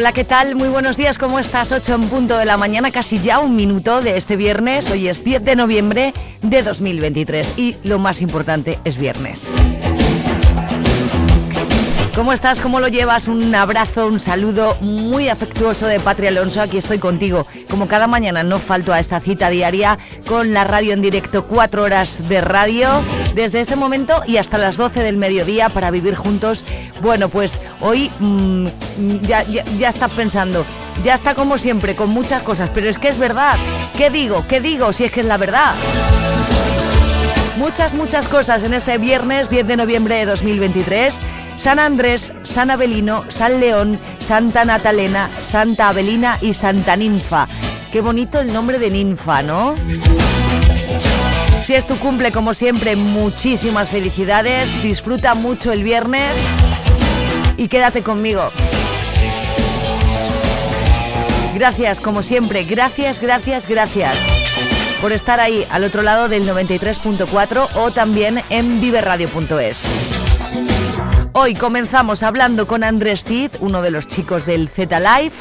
[0.00, 0.56] Hola, ¿qué tal?
[0.56, 1.72] Muy buenos días, ¿cómo estás?
[1.72, 4.90] 8 en punto de la mañana, casi ya un minuto de este viernes.
[4.90, 9.52] Hoy es 10 de noviembre de 2023 y lo más importante es viernes.
[12.14, 12.60] ¿Cómo estás?
[12.60, 13.28] ¿Cómo lo llevas?
[13.28, 16.60] Un abrazo, un saludo muy afectuoso de Patria Alonso.
[16.60, 17.46] Aquí estoy contigo.
[17.68, 21.82] Como cada mañana no falto a esta cita diaria con la radio en directo, cuatro
[21.84, 22.88] horas de radio
[23.34, 26.64] desde este momento y hasta las 12 del mediodía para vivir juntos.
[27.00, 28.66] Bueno, pues hoy mm,
[29.22, 30.64] ya, ya, ya estás pensando,
[31.04, 33.56] ya está como siempre, con muchas cosas, pero es que es verdad.
[33.96, 34.44] ¿Qué digo?
[34.48, 34.92] ¿Qué digo?
[34.92, 35.74] Si es que es la verdad.
[37.60, 41.20] Muchas, muchas cosas en este viernes 10 de noviembre de 2023.
[41.56, 47.46] San Andrés, San Abelino, San León, Santa Natalena, Santa Abelina y Santa Ninfa.
[47.92, 49.74] Qué bonito el nombre de ninfa, ¿no?
[51.62, 54.82] Si es tu cumple, como siempre, muchísimas felicidades.
[54.82, 56.34] Disfruta mucho el viernes
[57.58, 58.50] y quédate conmigo.
[61.54, 62.64] Gracias, como siempre.
[62.64, 64.16] Gracias, gracias, gracias
[65.00, 69.84] por estar ahí al otro lado del 93.4 o también en viverradio.es.
[71.32, 75.32] Hoy comenzamos hablando con Andrés Cid, uno de los chicos del Z Live.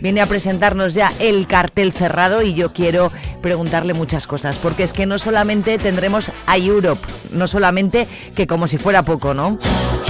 [0.00, 3.10] Viene a presentarnos ya el cartel cerrado y yo quiero
[3.42, 7.00] preguntarle muchas cosas, porque es que no solamente tendremos a Europe,
[7.32, 9.58] no solamente que como si fuera poco, ¿no?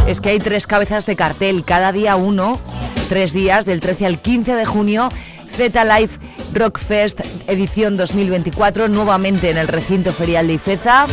[0.06, 2.60] Es que hay tres cabezas de cartel, cada día uno,
[3.08, 5.08] tres días, del 13 al 15 de junio,
[5.56, 6.10] Z Live
[6.52, 11.06] Rockfest edición 2024, nuevamente en el recinto ferial de Ifeza.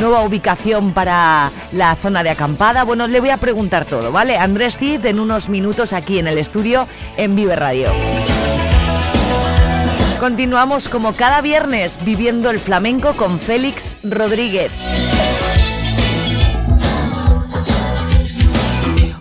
[0.00, 2.82] Nueva ubicación para la zona de acampada.
[2.82, 4.36] Bueno, le voy a preguntar todo, ¿vale?
[4.36, 7.88] Andrés Cid en unos minutos aquí en el estudio en Vive Radio.
[10.18, 14.72] Continuamos como cada viernes viviendo el flamenco con Félix Rodríguez.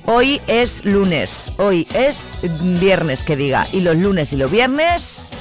[0.10, 2.38] Hoy es lunes, hoy es
[2.80, 5.34] viernes que diga, y los lunes y los viernes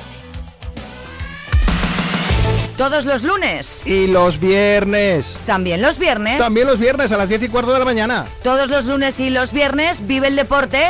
[2.76, 3.86] todos los lunes.
[3.86, 5.38] Y los viernes.
[5.46, 6.36] También los viernes.
[6.36, 8.26] También los viernes a las 10 y cuarto de la mañana.
[8.42, 10.84] Todos los lunes y los viernes vive el deporte.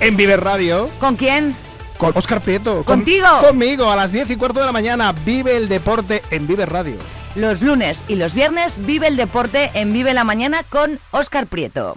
[0.00, 0.90] En Vive Radio.
[0.98, 1.54] ¿Con quién?
[1.98, 2.82] Con Oscar Prieto.
[2.82, 3.26] ¿Contigo?
[3.40, 5.14] conmigo a las 10 y cuarto de la mañana.
[5.24, 6.96] Vive el deporte en Vive Radio.
[7.36, 11.96] Los lunes y los viernes vive el deporte en Vive la Mañana con Oscar Prieto.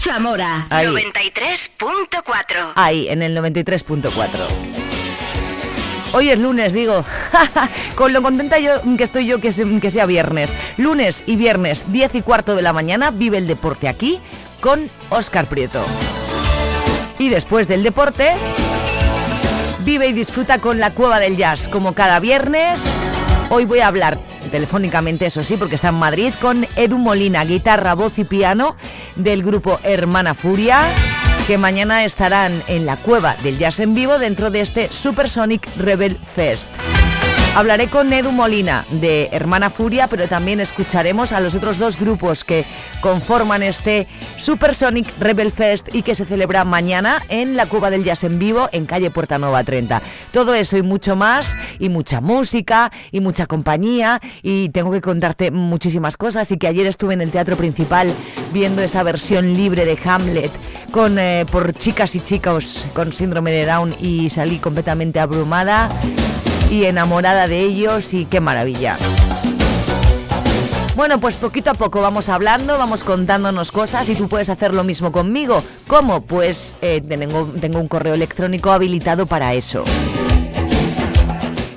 [0.00, 2.72] Zamora 93.4.
[2.74, 4.10] Ahí, en el 93.4.
[6.14, 7.04] Hoy es lunes, digo.
[7.96, 10.50] Con lo contenta yo que estoy yo que, que sea viernes.
[10.78, 14.18] Lunes y viernes, 10 y cuarto de la mañana, vive el deporte aquí
[14.60, 15.84] con Oscar Prieto.
[17.18, 18.32] Y después del deporte,
[19.80, 22.82] vive y disfruta con la Cueva del Jazz, como cada viernes.
[23.50, 24.18] Hoy voy a hablar
[24.50, 28.76] telefónicamente, eso sí, porque está en Madrid, con Edu Molina, guitarra, voz y piano
[29.16, 30.86] del grupo Hermana Furia
[31.46, 36.18] que mañana estarán en la cueva del jazz en vivo dentro de este Supersonic Rebel
[36.34, 36.68] Fest.
[37.56, 42.44] Hablaré con Edu Molina de Hermana Furia, pero también escucharemos a los otros dos grupos
[42.44, 42.64] que
[43.00, 44.06] conforman este
[44.36, 48.68] Supersonic Rebel Fest y que se celebra mañana en la Cuba del Jazz en vivo
[48.70, 50.00] en calle Puerta Nueva 30.
[50.32, 55.50] Todo eso y mucho más, y mucha música, y mucha compañía, y tengo que contarte
[55.50, 56.52] muchísimas cosas.
[56.52, 58.14] Y que ayer estuve en el teatro principal
[58.52, 60.52] viendo esa versión libre de Hamlet
[60.92, 65.88] con eh, por chicas y chicos con síndrome de Down y salí completamente abrumada
[66.70, 68.96] y enamorada de ellos y qué maravilla.
[70.96, 74.84] Bueno, pues poquito a poco vamos hablando, vamos contándonos cosas y tú puedes hacer lo
[74.84, 75.62] mismo conmigo.
[75.86, 76.20] ¿Cómo?
[76.20, 79.84] Pues eh, tengo, tengo un correo electrónico habilitado para eso.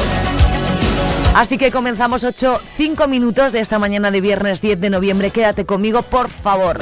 [1.34, 5.32] Así que comenzamos 8, 5 minutos de esta mañana de viernes 10 de noviembre.
[5.32, 6.80] Quédate conmigo, por favor.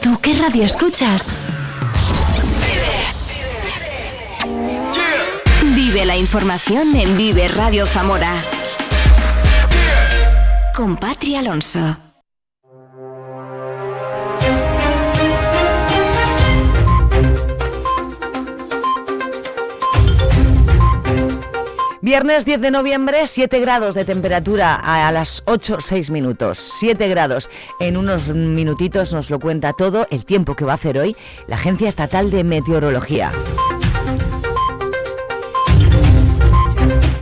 [0.00, 1.36] ¿Tú qué radio escuchas?
[5.74, 8.34] Vive la información en Vive Radio Zamora.
[10.74, 12.13] Con Patria Alonso.
[22.04, 26.58] Viernes 10 de noviembre, 7 grados de temperatura a, las 8, 6 minutos.
[26.78, 27.48] 7 grados.
[27.80, 31.16] En unos minutitos nos lo cuenta todo el tiempo que va a hacer hoy
[31.46, 33.32] la Agencia Estatal de Meteorología.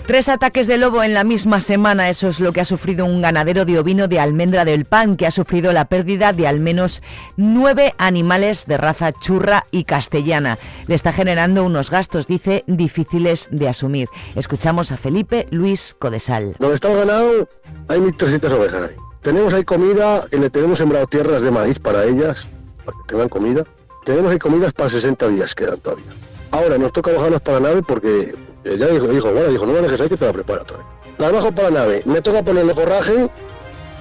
[0.06, 3.22] Tres ataques de lobo en la misma semana, eso es lo que ha sufrido un
[3.22, 7.02] ganadero de ovino de Almendra del Pan, que ha sufrido la pérdida de al menos
[7.36, 10.58] nueve animales de raza churra y castellana.
[10.88, 14.08] Le está generando unos gastos, dice, difíciles de asumir.
[14.34, 16.56] Escuchamos a Felipe Luis Codesal.
[16.58, 17.48] Donde está el ganado
[17.86, 18.96] hay 1.300 ovejas ahí.
[19.22, 22.48] Tenemos ahí comida y le tenemos sembrado tierras de maíz para ellas,
[22.84, 23.64] para que tengan comida.
[24.04, 26.06] Tenemos ahí comidas para 60 días, quedan todavía.
[26.50, 28.34] Ahora nos toca bajarlas para la nave porque
[28.64, 30.76] eh, ya dijo, dijo, bueno, dijo, no me dejes ahí que te la prepara otra
[30.78, 30.86] vez.
[31.18, 33.30] Las bajo para la nave, me toca ponerle forraje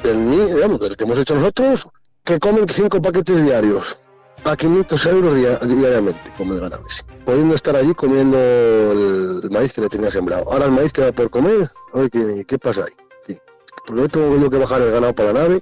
[0.04, 1.88] del, digamos, que hemos hecho nosotros,
[2.24, 3.98] que comen cinco paquetes diarios
[4.44, 7.04] a 500 euros dia- diariamente, como el ganado ese.
[7.26, 10.52] Pudiendo estar allí comiendo el maíz que le tenía sembrado.
[10.52, 12.94] Ahora el maíz queda por comer, a ver qué, qué pasa ahí.
[13.28, 13.38] Sí.
[13.86, 15.62] Porque tengo que bajar el ganado para la nave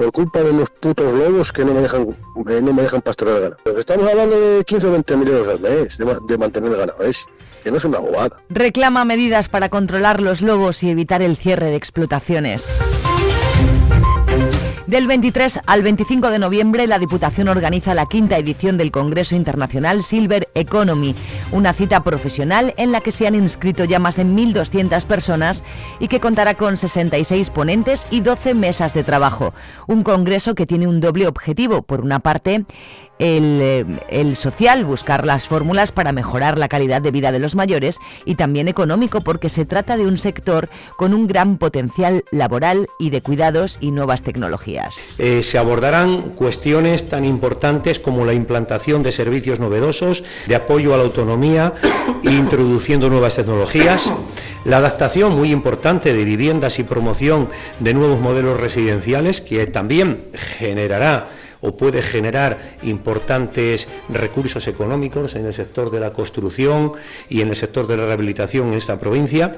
[0.00, 2.06] por culpa de unos putos lobos que no me dejan
[2.48, 3.78] eh, no me dejan pastorear el ganado.
[3.78, 7.02] Estamos hablando de 15 o 20 mil euros al mes de, ma- de mantener ganado
[7.04, 7.20] ese,
[7.62, 8.40] que no es una bobada.
[8.48, 12.80] Reclama medidas para controlar los lobos y evitar el cierre de explotaciones.
[14.90, 20.02] Del 23 al 25 de noviembre, la Diputación organiza la quinta edición del Congreso Internacional
[20.02, 21.14] Silver Economy,
[21.52, 25.62] una cita profesional en la que se han inscrito ya más de 1.200 personas
[26.00, 29.54] y que contará con 66 ponentes y 12 mesas de trabajo.
[29.86, 31.82] Un congreso que tiene un doble objetivo.
[31.82, 32.64] Por una parte,
[33.20, 37.54] el, eh, el social, buscar las fórmulas para mejorar la calidad de vida de los
[37.54, 42.88] mayores y también económico porque se trata de un sector con un gran potencial laboral
[42.98, 45.20] y de cuidados y nuevas tecnologías.
[45.20, 50.96] Eh, se abordarán cuestiones tan importantes como la implantación de servicios novedosos, de apoyo a
[50.96, 51.74] la autonomía,
[52.22, 54.12] introduciendo nuevas tecnologías,
[54.64, 57.48] la adaptación muy importante de viviendas y promoción
[57.80, 61.28] de nuevos modelos residenciales, que también generará
[61.60, 66.92] o puede generar importantes recursos económicos en el sector de la construcción
[67.28, 69.52] y en el sector de la rehabilitación en esta provincia,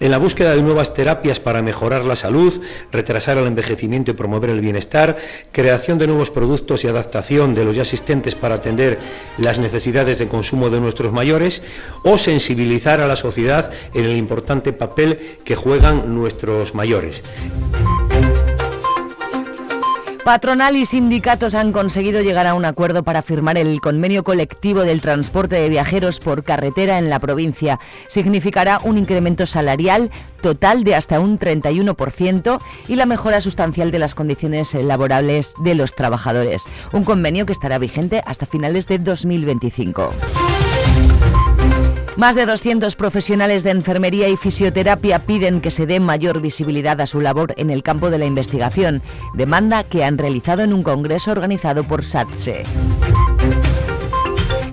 [0.00, 2.60] en la búsqueda de nuevas terapias para mejorar la salud,
[2.92, 5.16] retrasar el envejecimiento y promover el bienestar,
[5.52, 8.98] creación de nuevos productos y adaptación de los ya existentes para atender
[9.38, 11.62] las necesidades de consumo de nuestros mayores
[12.04, 17.22] o sensibilizar a la sociedad en el importante papel que juegan nuestros mayores.
[20.28, 25.00] Patronal y sindicatos han conseguido llegar a un acuerdo para firmar el convenio colectivo del
[25.00, 27.80] transporte de viajeros por carretera en la provincia.
[28.08, 30.10] Significará un incremento salarial
[30.42, 35.94] total de hasta un 31% y la mejora sustancial de las condiciones laborables de los
[35.94, 36.64] trabajadores.
[36.92, 40.12] Un convenio que estará vigente hasta finales de 2025.
[42.18, 47.06] Más de 200 profesionales de enfermería y fisioterapia piden que se dé mayor visibilidad a
[47.06, 49.02] su labor en el campo de la investigación,
[49.34, 52.64] demanda que han realizado en un congreso organizado por SATSE.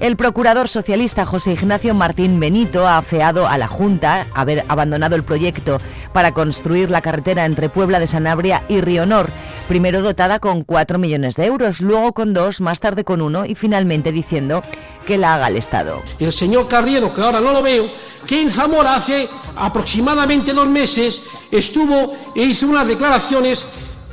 [0.05, 5.23] El procurador socialista José Ignacio Martín Benito ha afeado a la Junta haber abandonado el
[5.23, 5.79] proyecto
[6.13, 9.31] para construir la carretera entre Puebla de Sanabria y Rionor,
[9.67, 13.55] primero dotada con 4 millones de euros, luego con 2, más tarde con 1 y
[13.55, 14.61] finalmente diciendo
[15.07, 16.03] que la haga el Estado.
[16.19, 17.89] el señor Carriero, que ahora no lo veo,
[18.27, 23.65] que en Zamora hace aproximadamente dos meses estuvo e hizo unas declaraciones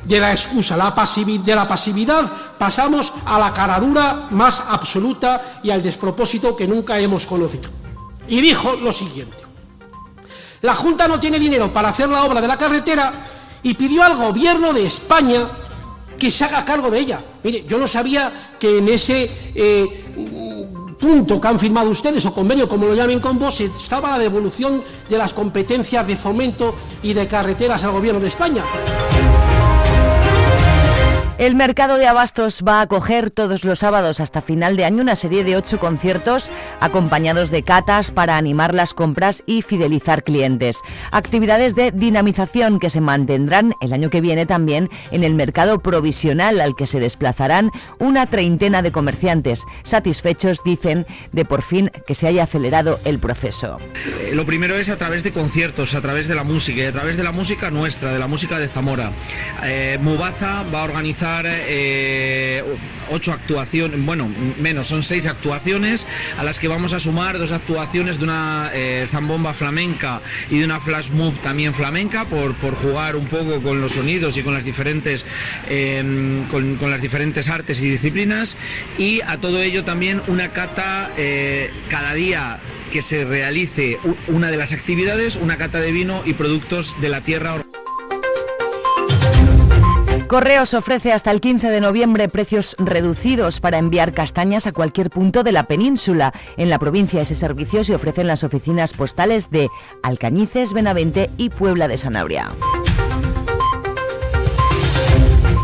[0.05, 6.57] de la excusa, de la pasividad pasamos a la caradura más absoluta y al despropósito
[6.57, 7.71] que nunca hemos conocido.
[8.29, 9.37] Y dijo lo siguiente.
[10.63, 13.13] La Junta no tiene dinero para hacer la obra de la carretera
[13.63, 15.49] y pidió al gobierno de España
[16.19, 17.21] que se haga cargo de ella.
[17.43, 20.05] Mire, yo no sabía que en ese eh,
[21.01, 24.83] punto que han firmado ustedes, o convenio, como lo llamen con vos, estaba la devolución
[25.09, 28.63] de las competencias de fomento y de carreteras al gobierno de España.
[31.43, 35.17] El mercado de abastos va a acoger todos los sábados hasta final de año una
[35.17, 40.79] serie de ocho conciertos acompañados de catas para animar las compras y fidelizar clientes.
[41.11, 46.61] Actividades de dinamización que se mantendrán el año que viene también en el mercado provisional
[46.61, 49.65] al que se desplazarán una treintena de comerciantes.
[49.83, 53.79] Satisfechos dicen de por fin que se haya acelerado el proceso.
[54.21, 56.93] Eh, lo primero es a través de conciertos, a través de la música y a
[56.93, 59.11] través de la música nuestra, de la música de Zamora.
[59.65, 62.63] Eh, Mubaza va a organizar eh,
[63.11, 64.29] ocho actuaciones, bueno,
[64.61, 66.07] menos, son seis actuaciones
[66.39, 70.21] a las que vamos a sumar dos actuaciones de una eh, zambomba flamenca
[70.51, 74.37] y de una flash move también flamenca por, por jugar un poco con los sonidos
[74.37, 75.25] y con las diferentes
[75.69, 78.57] em, con, las diferentes artes y disciplinas
[78.99, 82.59] y a todo ello también una cata eh, cada día
[82.93, 83.99] que se realice
[84.29, 87.63] una de las actividades, una cata de vino y productos de la tierra.
[90.33, 95.43] Correos ofrece hasta el 15 de noviembre precios reducidos para enviar castañas a cualquier punto
[95.43, 96.33] de la península.
[96.57, 99.69] En la provincia ese servicio se ofrecen las oficinas postales de
[100.03, 102.49] Alcañices, Benavente y Puebla de Sanabria.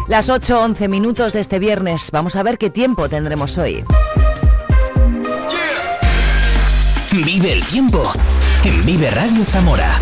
[0.06, 2.10] Las 8.11 minutos de este viernes.
[2.12, 3.82] Vamos a ver qué tiempo tendremos hoy.
[7.10, 8.12] Vive el tiempo
[8.64, 9.98] en Vive Radio Zamora.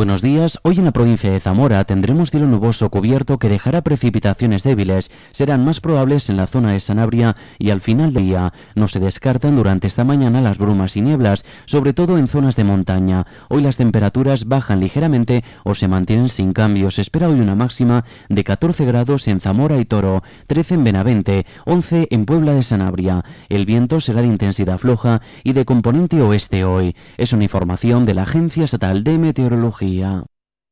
[0.00, 0.58] Buenos días.
[0.62, 5.10] Hoy en la provincia de Zamora tendremos cielo nuboso cubierto que dejará precipitaciones débiles.
[5.32, 8.54] Serán más probables en la zona de Sanabria y al final del día.
[8.74, 12.64] No se descartan durante esta mañana las brumas y nieblas, sobre todo en zonas de
[12.64, 13.26] montaña.
[13.50, 16.94] Hoy las temperaturas bajan ligeramente o se mantienen sin cambios.
[16.94, 21.46] Se espera hoy una máxima de 14 grados en Zamora y Toro, 13 en Benavente,
[21.66, 23.22] 11 en Puebla de Sanabria.
[23.50, 26.96] El viento será de intensidad floja y de componente oeste hoy.
[27.18, 30.24] Es una información de la Agencia Estatal de Meteorología día.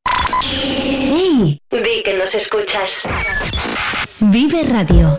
[0.05, 1.61] ¡Hey!
[1.71, 3.03] Di que nos escuchas.
[4.21, 5.19] Vive Radio.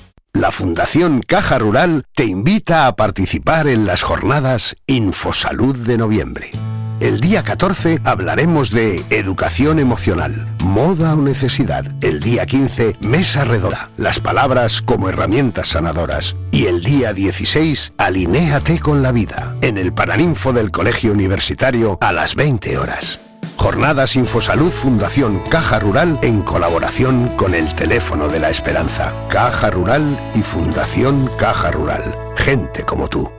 [0.33, 6.51] La Fundación Caja Rural te invita a participar en las jornadas Infosalud de noviembre.
[6.99, 11.85] El día 14 hablaremos de educación emocional, moda o necesidad.
[12.01, 16.35] El día 15, mesa redonda, las palabras como herramientas sanadoras.
[16.51, 22.13] Y el día 16, alinéate con la vida, en el Paraninfo del Colegio Universitario a
[22.13, 23.19] las 20 horas.
[23.61, 29.13] Jornadas Infosalud Fundación Caja Rural en colaboración con el Teléfono de la Esperanza.
[29.29, 32.17] Caja Rural y Fundación Caja Rural.
[32.35, 33.31] Gente como tú.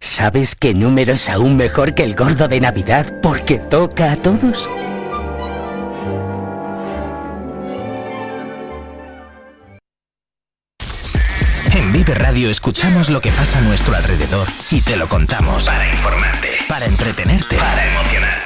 [0.00, 4.68] ¿Sabes qué número es aún mejor que el gordo de Navidad porque toca a todos?
[11.74, 15.64] En Vive Radio escuchamos lo que pasa a nuestro alrededor y te lo contamos.
[15.64, 18.45] Para informarte, para entretenerte, para emocionarte.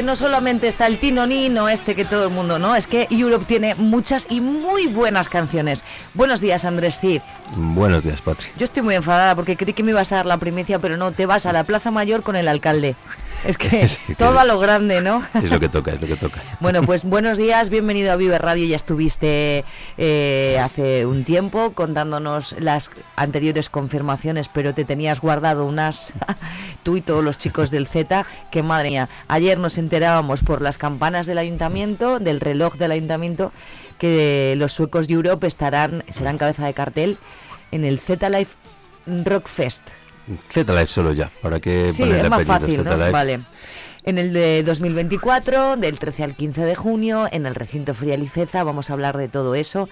[0.00, 2.74] que no solamente está el Tino Nino este que todo el mundo, ¿no?
[2.74, 5.84] Es que Europe tiene muchas y muy buenas canciones.
[6.14, 7.20] Buenos días, Andrés Cid.
[7.54, 8.46] Buenos días, Patri.
[8.56, 11.12] Yo estoy muy enfadada porque creí que me ibas a dar la primicia, pero no,
[11.12, 12.96] te vas a la Plaza Mayor con el alcalde.
[13.44, 13.86] Es que
[14.18, 15.24] todo a lo grande, ¿no?
[15.34, 16.42] Es lo que toca, es lo que toca.
[16.60, 18.66] Bueno, pues buenos días, bienvenido a Vive Radio.
[18.66, 19.64] Ya estuviste
[19.96, 26.12] eh, hace un tiempo contándonos las anteriores confirmaciones, pero te tenías guardado unas,
[26.82, 30.76] tú y todos los chicos del Z, que madre mía, ayer nos enterábamos por las
[30.76, 33.52] campanas del ayuntamiento, del reloj del ayuntamiento,
[33.98, 37.18] que los suecos de Europe estarán, serán cabeza de cartel
[37.72, 38.54] en el Z Life
[39.06, 39.88] Rock Fest.
[40.48, 42.96] Z-Live solo ya, para que sí, es más fácil, ¿no?
[43.10, 43.40] Vale.
[44.04, 48.28] En el de 2024, del 13 al 15 de junio, en el recinto Frial y
[48.28, 49.88] Ceza, vamos a hablar de todo eso.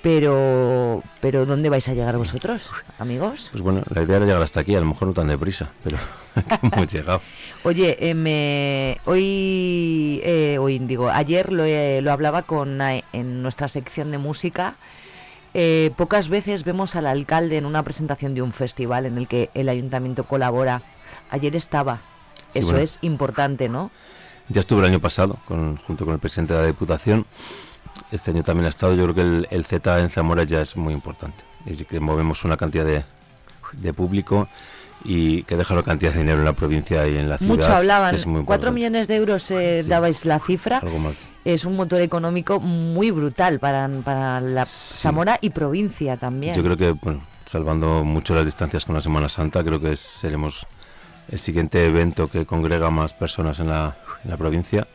[0.00, 3.48] Pero, pero ¿dónde vais a llegar vosotros, amigos?
[3.50, 5.96] Pues bueno, la idea era llegar hasta aquí, a lo mejor no tan deprisa, pero
[6.62, 7.20] hemos llegado.
[7.64, 11.64] Oye, eh, me, hoy, eh, hoy digo, ayer lo,
[12.00, 14.76] lo hablaba con en nuestra sección de música
[15.60, 19.50] eh, pocas veces vemos al alcalde en una presentación de un festival en el que
[19.54, 20.82] el ayuntamiento colabora.
[21.30, 21.98] Ayer estaba.
[22.54, 23.90] Eso es importante, ¿no?
[24.48, 27.26] Ya estuve el año pasado junto con el presidente de la Diputación.
[28.12, 28.94] Este año también ha estado.
[28.94, 31.42] Yo creo que el, Z en Zamora ya es muy importante.
[31.66, 33.04] Es que movemos una cantidad de,
[33.72, 34.48] de público
[35.04, 37.56] y que deja una cantidad de dinero en la provincia y en la ciudad.
[37.56, 40.78] Mucho hablaban, cuatro millones de euros eh, dabais la cifra.
[40.78, 41.32] Algo más.
[41.44, 46.54] Es un motor económico muy brutal para, para la Zamora y provincia también.
[46.54, 50.66] Yo creo que, bueno, salvando mucho las distancias con la Semana Santa, creo que seremos
[51.30, 54.86] el siguiente evento que congrega más personas en la, en la provincia.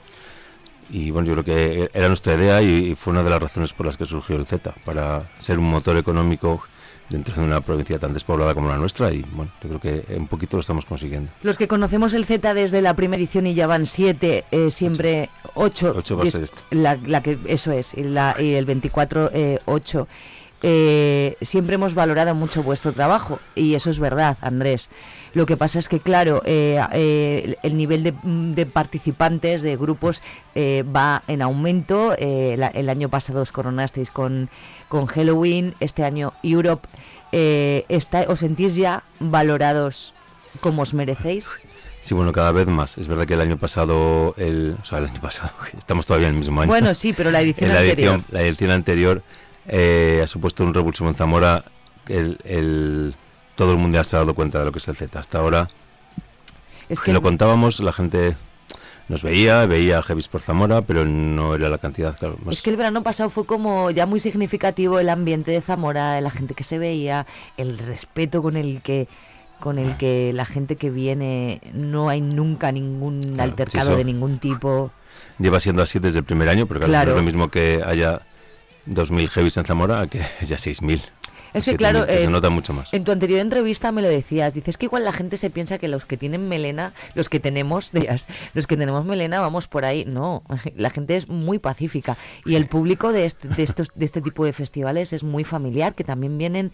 [0.90, 3.86] Y bueno, yo creo que era nuestra idea y fue una de las razones por
[3.86, 6.62] las que surgió el Z, para ser un motor económico
[7.10, 10.28] dentro de una provincia tan despoblada como la nuestra y bueno, yo creo que un
[10.28, 11.32] poquito lo estamos consiguiendo.
[11.44, 15.30] Los que conocemos el Z desde la primera edición y ya van siete, eh, siempre
[15.54, 15.94] ocho.
[15.96, 19.60] Ocho va a ser la, la, que, eso es, y, la, y el 24, eh,
[19.66, 20.08] ocho.
[20.66, 24.90] Eh, siempre hemos valorado mucho vuestro trabajo y eso es verdad, Andrés.
[25.34, 30.22] Lo que pasa es que, claro, eh, eh, el nivel de, participantes, de grupos,
[30.56, 32.16] va en aumento.
[32.18, 34.50] el año pasado os coronasteis con,
[34.88, 36.88] con Halloween, este año Europe.
[37.32, 40.14] Está, ¿Os sentís ya valorados
[40.62, 41.50] como os merecéis?
[42.00, 42.98] Sí, bueno, cada vez más.
[42.98, 46.36] Es verdad que el año pasado, el, o sea, el año pasado, estamos todavía en
[46.36, 46.68] el mismo año.
[46.68, 48.14] Bueno, sí, pero la edición En la anterior.
[48.16, 49.24] edición, la edición anterior
[49.68, 51.64] eh, ha supuesto un revulsivo en Zamora.
[52.08, 53.16] El, el-
[53.56, 55.18] todo el mundo ya se ha dado cuenta de lo que es el Z.
[55.20, 55.70] Hasta ahora,
[56.90, 58.36] Es que lo contábamos, la gente
[59.10, 62.38] nos veía, veía a Heavis por Zamora, pero no era la cantidad, claro.
[62.44, 66.20] más- Es que el verano pasado fue como ya muy significativo el ambiente de Zamora,
[66.22, 67.26] la gente que se veía,
[67.58, 69.08] el respeto con el que
[69.60, 74.40] con el que la gente que viene no hay nunca ningún altercado eso- de ningún
[74.40, 74.92] tipo.
[75.40, 77.12] Lleva siendo así desde el primer año, porque claro, Claro.
[77.12, 78.20] no es lo mismo que haya
[78.88, 81.02] 2.000 Heavis en Zamora que ya 6.000.
[81.54, 82.94] Es que 7.000, claro, que se eh, nota mucho más.
[82.94, 85.88] En tu anterior entrevista me lo decías, dices que igual la gente se piensa que
[85.88, 90.04] los que tienen melena, los que tenemos, decías, los que tenemos melena vamos por ahí.
[90.06, 90.44] No,
[90.76, 94.46] la gente es muy pacífica y el público de este, de estos de este tipo
[94.46, 96.72] de festivales es muy familiar, que también vienen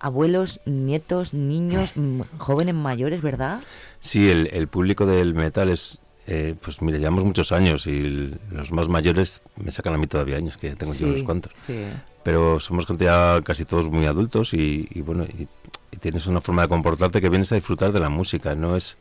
[0.00, 1.94] abuelos, nietos, niños,
[2.38, 3.60] jóvenes mayores, ¿verdad?
[3.98, 8.70] Sí, el, el público del metal es, eh, pues mire, llevamos muchos años y los
[8.70, 11.52] más mayores me sacan a mí todavía años, que tengo yo unos cuantos.
[11.66, 11.84] sí.
[12.24, 15.48] Pero somos gente ya casi todos muy adultos y, y bueno, y,
[15.90, 18.54] y tienes una forma de comportarte que vienes a disfrutar de la música.
[18.54, 18.98] No es,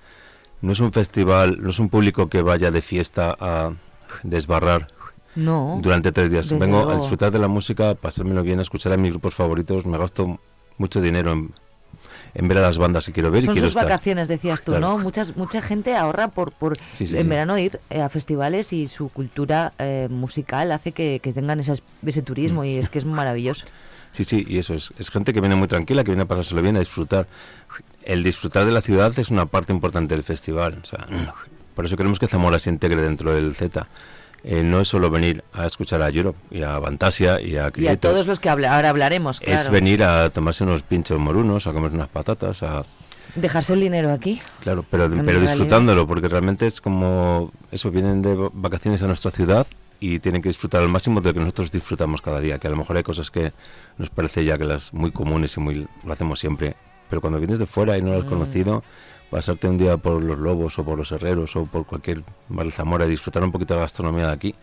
[0.62, 3.74] no es un festival, no es un público que vaya de fiesta a
[4.24, 4.88] desbarrar
[5.36, 5.80] No.
[5.82, 6.58] durante tres días.
[6.58, 9.86] Vengo a disfrutar de la música, a pasármelo bien, a escuchar a mis grupos favoritos.
[9.86, 10.40] Me gasto
[10.78, 11.52] mucho dinero en,
[12.34, 13.86] en ver a las bandas que quiero ver y Son quiero sus estar.
[13.86, 14.88] vacaciones, decías tú, Claro.
[14.90, 14.98] ¿no?
[15.00, 17.28] Muchas, mucha gente ahorra por, por Sí, sí, en sí.
[17.30, 21.82] verano ir eh, a festivales y su cultura eh, musical hace que, que tengan esas-
[22.06, 23.66] ese turismo y es que es maravilloso.
[24.10, 26.62] Sí, sí, y eso es, es gente que viene muy tranquila, que viene a pasárselo
[26.62, 27.28] bien, a disfrutar.
[28.04, 30.80] El disfrutar de la ciudad es una parte importante del festival.
[30.82, 31.06] O sea,
[31.76, 33.86] por eso queremos que Zamora se integre dentro del Z.
[34.50, 37.88] Eh, no es solo venir a escuchar a Europe y a Fantasia y a Y
[37.88, 39.60] a todos los que habla- ahora hablaremos, claro.
[39.60, 42.86] Es venir a tomarse unos pinchos morunos, a comer unas patatas, a,
[43.36, 44.40] Dejarse el dinero aquí.
[44.62, 49.32] Claro, pero, pero disfrutándolo, porque realmente es como eso, vienen de va- vacaciones a nuestra
[49.32, 49.68] ciudad
[50.00, 52.70] y tienen que disfrutar al máximo de lo que nosotros disfrutamos cada día, que a
[52.72, 53.52] lo mejor hay cosas que
[53.98, 56.76] nos parece ya que las muy comunes y muy lo hacemos siempre,
[57.10, 58.30] pero cuando vienes de fuera y no lo has Mm.
[58.30, 58.84] conocido,
[59.30, 62.72] pasarte un día por los Lobos o por los Herreros o por cualquier bar de
[62.72, 64.56] Zamora y disfrutar un poquito de la gastronomía de aquí,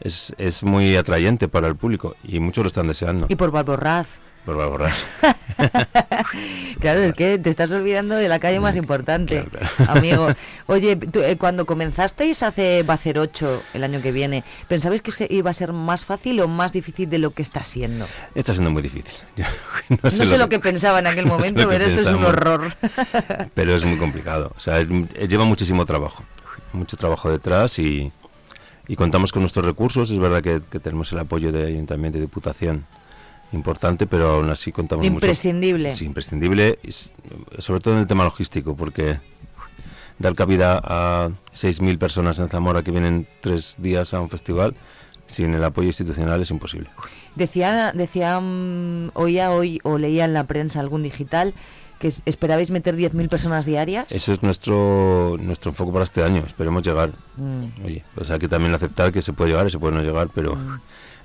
[0.00, 3.26] es, es muy atrayente para el público y muchos lo están deseando.
[3.28, 3.50] Y por
[4.46, 4.46] Balborraz.
[4.46, 4.92] Por valorar.
[6.80, 9.44] Claro, es que te estás olvidando de la calle más importante,
[9.86, 10.28] amigo.
[10.66, 15.02] Oye, tú, eh, cuando comenzasteis hace va a ser 8 el año que viene, ¿pensabais
[15.02, 18.06] que se iba a ser más fácil o más difícil de lo que está siendo?
[18.34, 19.14] Está siendo muy difícil.
[19.36, 19.44] Yo
[20.02, 22.12] No sé, lo que, pensaba en aquel no sé momento, lo pero esto es un
[22.22, 22.28] pensamos.
[22.28, 22.74] horror.
[23.54, 24.52] pero es muy complicado.
[24.56, 26.24] O sea, es- eh, lleva muchísimo trabajo,
[26.72, 28.10] mucho trabajo detrás y,
[28.88, 30.10] y contamos con nuestros recursos.
[30.10, 32.86] Es verdad que, que tenemos el apoyo de Ayuntamiento y Diputación
[33.52, 35.14] importante, pero aún así contamos mucho.
[35.14, 35.92] Imprescindible.
[35.94, 37.12] Sí, imprescindible, y s-
[37.58, 39.18] sobre todo en el tema logístico, porque
[40.18, 44.74] dar cabida a 6.000 personas en Zamora que vienen tres días a un festival
[45.26, 46.90] sin el apoyo institucional es imposible.
[47.36, 51.54] Decía, decía, mm, oía hoy o leía en la prensa algún digital
[52.00, 54.10] que es- esperabais meter 10.000 personas diarias.
[54.10, 56.42] Eso es nuestro nuestro enfoque para este año.
[56.46, 57.12] Esperemos llegar.
[57.36, 57.84] Mm.
[57.84, 60.28] Oye, pues hay que también aceptar que se puede llegar y se puede no llegar,
[60.34, 60.56] pero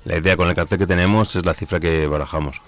[0.06, 2.62] la idea con el cartel que tenemos es la cifra que barajamos.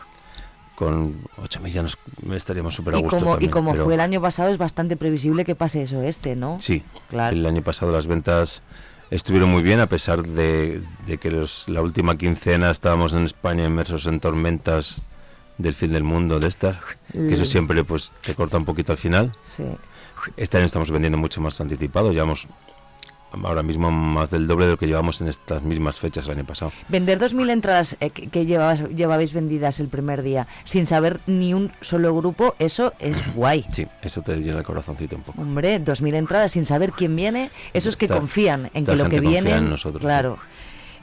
[0.75, 1.99] Con 8.000 ya nos
[2.33, 4.59] estaríamos súper a y gusto como, y también, como pero- fue el año pasado, es
[4.59, 6.59] bastante previsible que pase eso este, ¿no?
[6.61, 7.35] Sí, Claro.
[7.35, 8.63] el año pasado las ventas
[9.11, 13.65] estuvieron muy bien a pesar de, de que los, la última quincena estábamos en España
[13.65, 15.03] inmersos en tormentas
[15.57, 16.79] del fin del mundo de estas,
[17.13, 19.33] que eso siempre pues te corta un poquito al final.
[19.57, 19.65] Sí.
[20.37, 22.47] Este año estamos vendiendo mucho más anticipado, llevamos
[23.45, 26.45] ahora mismo más del doble de lo que llevamos en estas mismas fechas el año
[26.45, 26.73] pasado.
[26.89, 31.71] Vender 2.000 entradas eh, que, llevabas- llevabais vendidas el primer día sin saber ni un
[31.81, 33.67] solo grupo, eso es guay.
[33.71, 35.41] Sí, eso te llena el corazoncito un poco.
[35.43, 39.09] Hombre, 2.000 entradas sin saber quién viene, eso es que Esta- confían en que lo
[39.09, 39.51] que viene.
[39.57, 40.39] en nosotros, claro.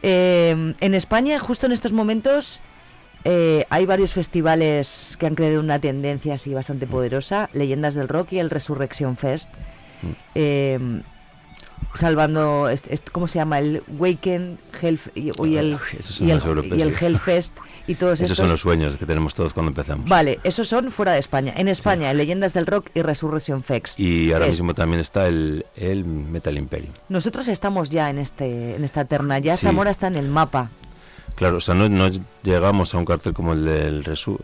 [0.02, 2.62] Eh, en España, justo en estos momentos,
[3.24, 6.56] eh, hay varios festivales que han creado una tendencia así Mm.
[6.56, 9.50] bastante poderosa: Leyendas del Rock y el Resurrection Fest.
[10.36, 11.00] Mm.
[11.96, 13.60] Salvando, est- est- ¿cómo se llama?
[13.60, 15.78] El Weekend, Hell, y, y el,
[16.78, 17.06] y el, y.
[17.06, 18.38] Hellfest y todos Esos estos.
[18.38, 20.10] son los sueños que tenemos todos cuando empezamos.
[20.10, 21.54] Vale, esos son fuera de España.
[21.56, 24.00] En España, Leyendas del Rock y Resurrection Fest.
[24.00, 24.60] Y ahora Fest.
[24.60, 26.94] mismo también está el, el Metal Imperium.
[27.10, 29.66] Nosotros estamos ya en este en esta terna, ya Sí.
[29.66, 30.70] Zamora está en el mapa.
[31.36, 32.10] Claro, o sea, no, no
[32.44, 34.40] llegamos a un cartel como el del Resu,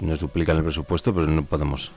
[0.00, 1.92] nos duplican el presupuesto, pero no podemos.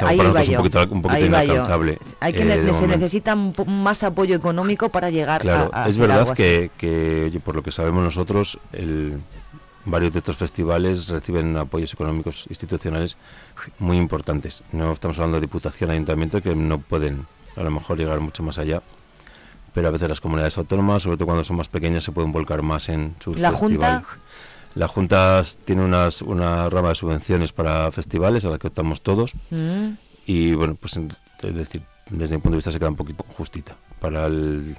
[0.00, 1.98] Ahí para nosotros un poquito, un poquito inalcanzable.
[2.20, 5.98] Hay que eh, ne- se necesita más apoyo económico para llegar Claro, a, a es
[5.98, 9.20] verdad algo que, que, oye, por lo que sabemos nosotros, el,
[9.84, 13.16] varios de estos festivales reciben apoyos económicos institucionales
[13.78, 14.62] muy importantes.
[14.72, 17.26] No estamos hablando de diputación, ayuntamiento, que no pueden
[17.56, 18.82] a lo mejor llegar mucho más allá.
[19.72, 22.60] Pero a veces las comunidades autónomas, sobre todo cuando son más pequeñas, se pueden volcar
[22.62, 24.04] más en sus ¿La festivales.
[24.04, 24.20] Junta?
[24.74, 29.34] La Junta tiene unas, una rama de subvenciones para festivales a la que optamos todos.
[29.50, 29.90] Mm.
[30.26, 33.76] Y bueno, pues es decir, desde mi punto de vista se queda un poquito justita.
[34.00, 34.76] Para el.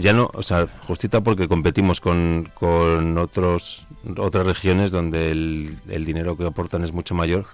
[0.00, 6.04] Ya no, o sea, justita porque competimos con, con otros, otras regiones donde el, el
[6.04, 7.46] dinero que aportan es mucho mayor.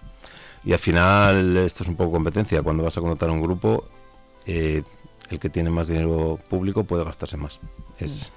[0.65, 2.63] Y al final esto es un poco competencia.
[2.63, 3.89] Cuando vas a contratar a un grupo,
[4.47, 4.83] eh,
[5.31, 7.61] el que tiene más dinero público puede gastarse más.
[7.99, 8.33] Es,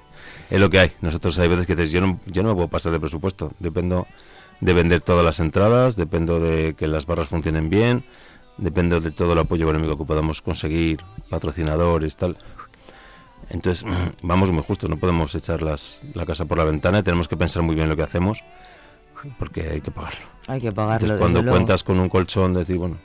[0.52, 0.92] es lo que hay.
[1.02, 3.54] Nosotros hay veces que dices, yo no, yo no me puedo pasar de presupuesto.
[3.60, 4.06] Dependo
[4.60, 8.04] de vender todas las entradas, dependo de que las barras funcionen bien,
[8.58, 12.38] dependo de todo el apoyo económico que podamos conseguir, patrocinadores, tal.
[13.50, 13.86] Entonces,
[14.22, 17.38] vamos muy justos, no podemos echar las, la casa por la ventana y tenemos que
[17.38, 18.44] pensar muy bien lo que hacemos,
[19.40, 20.20] porque hay que pagarlo.
[20.48, 20.96] Hay que pagarlo.
[20.96, 21.56] Entonces, cuando luego.
[21.56, 22.98] cuentas con un colchón, decir, bueno,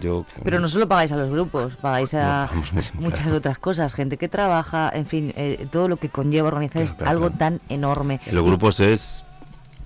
[0.00, 0.24] yo...
[0.42, 3.36] Pero no solo pagáis a los grupos, pagáis a No, muchísimo, muchas claro.
[3.36, 7.10] otras cosas, gente que trabaja, en fin, eh, todo lo que conlleva organizar es claro,
[7.10, 7.38] algo claro.
[7.38, 8.20] tan enorme.
[8.26, 9.24] En los grupos es,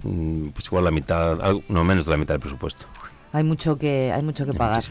[0.03, 2.87] mm, pues igual la mitad, algo- no menos de la mitad del presupuesto.
[3.33, 4.85] Hay mucho que hay mucho que pagar.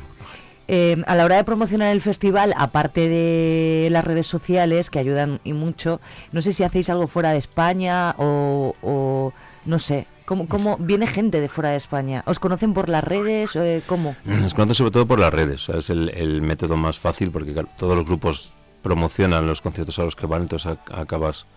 [0.67, 5.39] Eh, a la hora de promocionar el festival, aparte de las redes sociales que ayudan
[5.43, 9.31] y mucho, no sé si hacéis algo fuera de España o, o
[9.65, 12.23] no sé, ¿cómo, cómo viene gente de fuera de España?
[12.25, 13.55] ¿Os conocen por las redes?
[13.55, 14.15] Eh, ¿Cómo?
[14.25, 17.31] Nos conocen sobre todo por las redes, o sea, es el, el método más fácil
[17.31, 21.47] porque todos los grupos promocionan los conciertos a los que van, entonces ac- acabas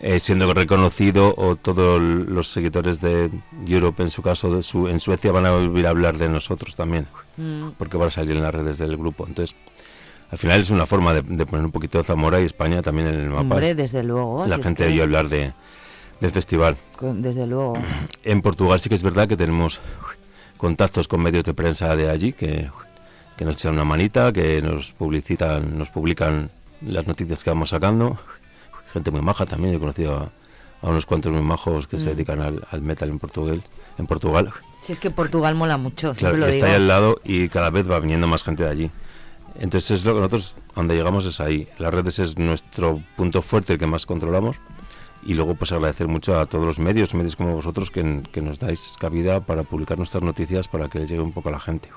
[0.00, 3.30] eh, siendo reconocido o todos los seguidores de
[3.66, 6.74] Europe, en su caso, de su, en Suecia, van a volver a hablar de nosotros
[6.76, 7.06] también,
[7.36, 7.70] Mm.
[7.78, 9.26] porque van a salir en las redes del grupo.
[9.26, 9.54] Entonces,
[10.30, 13.08] al final es una forma de, de poner un poquito de Zamora y España también
[13.08, 13.40] en el mapa.
[13.42, 14.42] Hombre, desde luego.
[14.46, 15.52] La si es gente que- hablar de,
[16.22, 16.76] del festival.
[17.00, 17.74] Desde luego.
[18.24, 19.80] En Portugal sí que es verdad que tenemos
[20.56, 22.70] contactos con medios de prensa de allí que,
[23.36, 28.16] que nos echan una manita, que nos publicitan, nos publican las noticias que vamos sacando.
[28.92, 32.10] Gente muy maja también, he conocido a, a unos cuantos muy majos que se Mm.
[32.12, 33.62] dedican al, al metal en Portugal.
[33.98, 34.50] En Portugal.
[34.82, 36.66] Si es que Portugal mola mucho, Claro, lo está digo.
[36.68, 38.90] ahí al lado y cada vez va viniendo más gente de allí.
[39.60, 41.68] Entonces es lo que nosotros, donde llegamos es ahí.
[41.78, 44.56] Las redes es nuestro punto fuerte, el que más controlamos.
[45.24, 48.58] Y luego pues agradecer mucho a todos los medios, medios como vosotros, que, que nos
[48.58, 51.88] dais cabida para publicar nuestras noticias para que llegue un poco a la gente.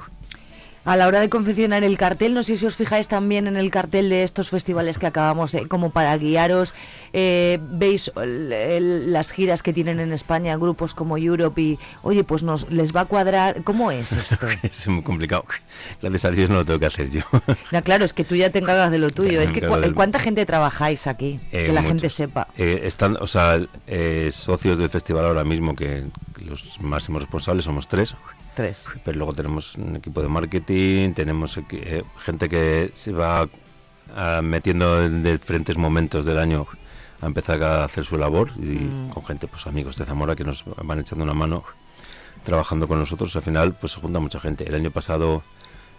[0.86, 3.72] A la hora de confeccionar el cartel, no sé si os fijáis también en el
[3.72, 6.74] cartel de estos festivales que acabamos, eh, como para guiaros,
[7.12, 12.24] eh, veis el- el- las giras que tienen en España, grupos como Europe y, oye,
[12.24, 14.48] pues nos les va a cuadrar, ¿cómo es esto?
[14.62, 15.46] es muy complicado.
[16.02, 17.22] Gracias a Dios no lo tengo que hacer yo.
[17.84, 19.42] Claro, es que tú ya te encargas de lo tuyo.
[19.42, 21.40] Es que cu- del- ¿cuánta gente trabajáis aquí?
[21.52, 21.88] Eh, que la muchos.
[22.02, 22.48] gente sepa.
[22.58, 26.04] Eh, están, o sea, eh, socios del festival ahora mismo, que
[26.44, 28.16] los máximos responsables somos tres.
[28.56, 28.86] Tres.
[29.04, 33.48] Pero luego tenemos un equipo de marketing, tenemos eh, gente que se va
[34.16, 36.66] ah, metiendo en diferentes momentos del año
[37.22, 39.10] a empezar a hacer su labor y Mm.
[39.10, 41.64] con gente, pues amigos de Zamora que nos van echando una mano
[42.44, 43.36] trabajando con nosotros.
[43.36, 44.68] Al final, pues se junta mucha gente.
[44.68, 45.44] El año pasado,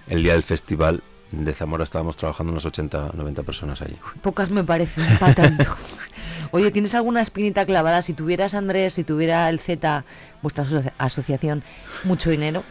[0.08, 3.96] el día del festival de Zamora, estábamos trabajando unas 80, 90 personas allí.
[4.22, 5.64] Pocas me parecen para tanto.
[6.50, 8.02] Oye, ¿tienes alguna espinita clavada?
[8.02, 10.04] Si tuvieras Andrés, si tuviera el Z,
[10.42, 11.62] vuestra aso- asociación,
[12.04, 12.62] mucho dinero,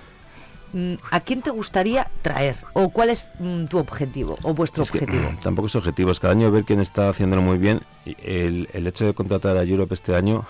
[0.74, 2.58] mm, ¿a quién te gustaría traer?
[2.74, 5.30] ¿O cuál es mm, tu objetivo o vuestro Es que, objetivo?
[5.42, 7.82] tampoco es objetivo, es cada año ver quién está haciéndolo muy bien.
[8.24, 10.46] El, el hecho de contratar a Europe este año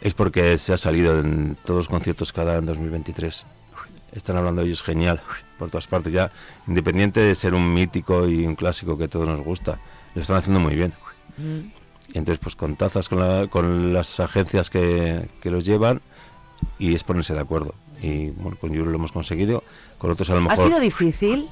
[0.00, 3.46] es porque se ha salido en todos los conciertos cada en 2023.
[4.12, 5.20] Están hablando de ellos genial
[5.58, 6.30] por todas partes ya,
[6.66, 9.78] independiente de ser un mítico y un clásico que a todos nos gusta,
[10.14, 10.92] lo están haciendo muy bien.
[11.36, 11.77] Mm.
[12.14, 16.00] Entonces, pues con tazas con, la- con las agencias que, que los llevan
[16.78, 17.74] y es ponerse de acuerdo.
[18.02, 19.62] Y bueno, con Europe lo hemos conseguido,
[19.98, 20.66] con otros a lo ¿Ha mejor...
[20.66, 21.48] sido difícil?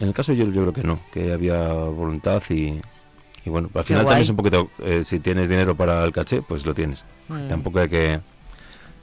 [0.00, 2.80] En el caso yo, yo creo que no, que había voluntad y,
[3.44, 6.42] y bueno, al final también es un poquito, eh, si tienes dinero para el caché,
[6.42, 7.04] pues lo tienes.
[7.28, 7.46] Mm.
[7.48, 8.20] Tampoco hay que,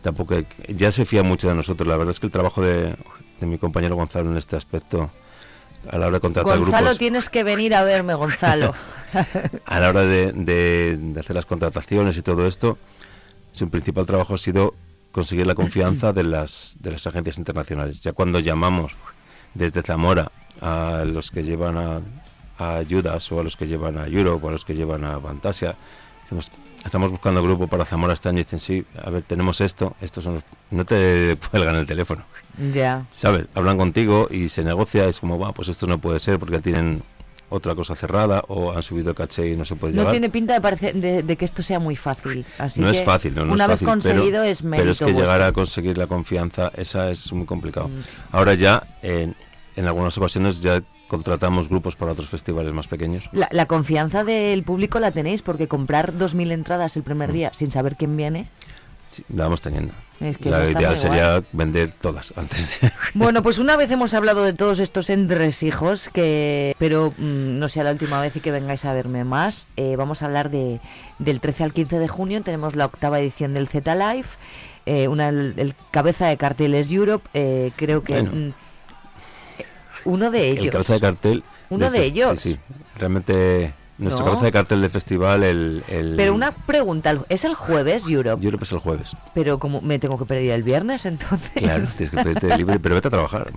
[0.01, 1.87] tampoco hay que- ya se fía mucho de nosotros.
[1.87, 2.95] La verdad es que el trabajo de,
[3.39, 5.09] de mi compañero Gonzalo en este aspecto,
[5.87, 8.73] a la hora de contratar Gonzalo, grupos, tienes que venir a verme, Gonzalo.
[9.65, 12.77] a la hora de, de- de hacer las contrataciones y todo esto,
[13.51, 14.73] su principal trabajo ha sido
[15.11, 18.01] conseguir la confianza de las, de las agencias internacionales.
[18.01, 18.95] Ya cuando llamamos
[19.55, 22.01] desde Zamora a los que llevan a,
[22.59, 25.19] a Ayudas o a los que llevan a Europe o a los que llevan a
[25.19, 25.75] Fantasia,
[26.23, 26.51] decimos,
[26.85, 30.23] estamos buscando grupo para Zamora este año y dicen, sí, a ver, tenemos esto, estos
[30.23, 30.43] son los-".
[30.71, 32.23] No te cuelgan el teléfono.
[32.73, 33.05] ya.
[33.11, 33.47] ¿Sabes?
[33.55, 37.01] Hablan contigo y se negocia, es como, va, pues esto no puede ser porque tienen
[37.51, 40.11] otra cosa cerrada o han subido el caché y no se puede No llevar.
[40.13, 42.45] tiene pinta de, parecer, de, de que esto sea muy fácil.
[42.59, 43.87] Así no es fácil, no, no una es vez fácil.
[43.87, 45.23] conseguido pero, es mérito pero es que vuestro.
[45.25, 47.87] llegar a conseguir la confianza, esa es muy complicado.
[47.87, 48.01] Mm.
[48.33, 49.35] Ahora ya, en,
[49.75, 53.29] en algunas ocasiones ya contratamos grupos para otros festivales más pequeños.
[53.33, 57.71] La, la confianza del público la tenéis porque comprar 2.000 entradas el primer día sin
[57.71, 58.47] saber quién viene.
[59.09, 59.91] Sí, la vamos teniendo.
[60.19, 61.45] Es que la ideal sería guay.
[61.51, 62.91] vender todas antes de...
[63.15, 67.83] Bueno, pues una vez hemos hablado de todos estos entresijos, que pero mm, no sea
[67.83, 70.79] la última vez y que vengáis a verme más, eh, vamos a hablar de
[71.17, 74.27] del 13 al 15 de junio, tenemos la octava edición del Z Live,
[74.85, 78.53] eh, una, el, el cabeza de carteles Europe, eh, creo que Bueno.
[80.05, 80.65] Mm, uno de ellos.
[80.65, 81.43] El cabeza de cartel...
[81.69, 82.39] Uno de ellos.
[82.39, 82.59] Sí, sí.
[82.97, 84.31] Realmente nuestro No.
[84.31, 85.83] cabeza de cartel de festival, el...
[85.89, 88.43] el Pero una pregunta, ¿es el jueves Europe?
[88.45, 89.11] Europe es el jueves.
[89.33, 91.51] Pero como me tengo que pedir el viernes entonces.
[91.53, 93.51] Claro, tienes que pedirte libre, pero vete a trabajar.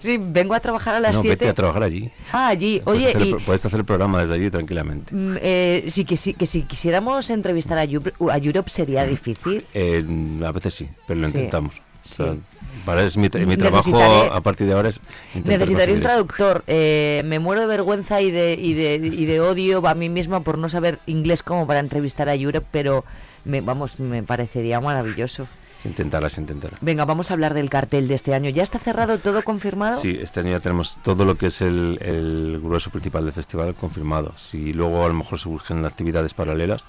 [0.00, 1.36] Sí, vengo a trabajar a las no, 7.
[1.36, 2.10] vete a trabajar allí.
[2.32, 2.80] Ah, allí.
[2.82, 5.14] Puedes Oye, hacer y, puedes hacer el programa desde allí tranquilamente.
[5.14, 9.66] Mm, eh, sí, que, sí, que si quisiéramos entrevistar a, Europe- a Europe sería difícil.
[9.74, 10.02] Eh,
[10.44, 11.82] a veces sí, pero lo Sí, intentamos.
[12.04, 12.40] O sea, sí.
[12.84, 15.00] Para es mi, mi trabajo Necesitaré- a partir de ahora es
[15.44, 16.64] Necesitaría un traductor.
[16.66, 20.40] Eh, me muero de vergüenza y de, y, de, y de odio a mí misma
[20.40, 23.04] por no saber inglés como para entrevistar a Europe, pero
[23.44, 25.46] me, vamos, me parecería maravilloso.
[25.78, 26.76] Se intentará, se intentará.
[26.80, 28.50] Venga, vamos a hablar del cartel de este año.
[28.50, 29.98] ¿Ya está cerrado todo confirmado?
[29.98, 33.74] Sí, este año ya tenemos todo lo que es el, el grueso principal del festival
[33.74, 34.32] confirmado.
[34.36, 36.84] Si luego a lo mejor surgen actividades paralelas,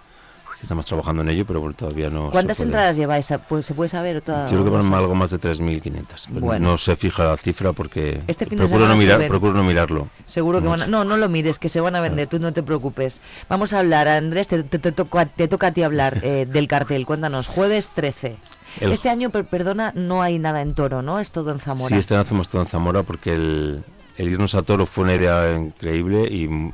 [0.63, 2.27] estamos trabajando en ello, pero bueno, todavía no.
[2.27, 3.27] se ¿Cuántas puede- entradas lleváis?
[3.47, 4.21] Pues, ¿Se puede saber?
[4.21, 6.27] Toda, Yo creo que van algo más de 3.500.
[6.33, 6.71] pero Bueno.
[6.71, 10.07] No se fija la cifra porque Este fin de procuro, no mirar, procuro no mirarlo.
[10.25, 10.87] Seguro que van a...
[10.87, 13.21] No, no lo mires, que se van a vender, tú no te preocupes.
[13.49, 16.67] Vamos a hablar, Andrés, te, te- te toca, te toca a ti hablar eh, del
[16.67, 17.05] cartel.
[17.05, 18.37] Cuéntanos, jueves 13.
[18.79, 21.19] El- Este año, per- perdona, no hay nada en Toro, ¿no?
[21.19, 21.89] Es todo en Zamora.
[21.89, 23.83] Sí, este año hacemos todo en Zamora porque el,
[24.17, 26.71] el irnos a Toro fue una idea increíble y, y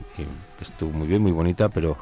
[0.63, 1.97] estuvo muy bien, muy bonita, pero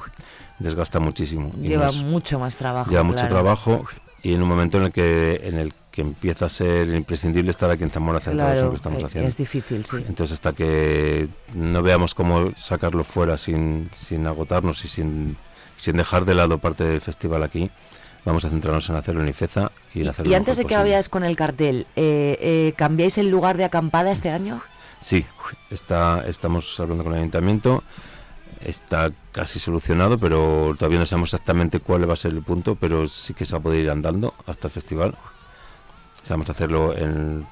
[0.59, 1.51] desgasta muchísimo.
[1.61, 2.89] Lleva nos- mucho más trabajo.
[2.89, 3.35] lleva mucho claro.
[3.35, 3.85] trabajo
[4.21, 7.69] y en un momento en el que en el que empieza a ser imprescindible estar
[7.71, 9.27] aquí en Zamora centrados en Claro, lo que estamos eh, haciendo.
[9.29, 9.97] es difícil, sí.
[10.07, 15.37] Entonces hasta que no veamos cómo sacarlo fuera sin, sin agotarnos y sin,
[15.75, 17.71] sin dejar de lado parte del festival aquí,
[18.25, 21.09] vamos a centrarnos en hacerlo en Ifeza y en hacerlo Y antes de que vayas
[21.09, 24.61] con el cartel, eh, eh, ¿cambiáis el lugar de acampada este año?
[24.99, 25.25] Sí,
[25.71, 27.83] está, estamos hablando con el ayuntamiento,
[28.61, 33.07] está casi solucionado, pero todavía no sabemos exactamente cuál va a ser el punto, pero
[33.07, 35.15] sí que se va a poder ir andando hasta el festival.
[36.29, 37.45] Vamos a hacerlo en,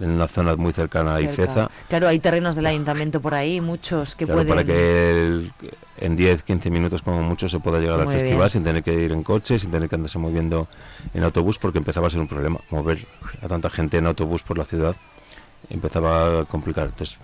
[0.00, 1.20] en una zona muy cercana a.
[1.20, 4.48] Ifeza, Claro, hay terrenos del ayuntamiento por ahí, muchos que claro, pueden...
[4.48, 5.52] para que el-
[5.98, 8.50] en 10, 15 minutos como mucho se pueda llegar al Muy festival bien.
[8.50, 10.66] sin tener que ir en coche, sin tener que andarse moviendo
[11.12, 13.06] en autobús, porque empezaba a ser un problema mover
[13.42, 14.96] a tanta gente en autobús por la ciudad,
[15.68, 16.86] empezaba a complicar.
[16.86, 17.18] Entonces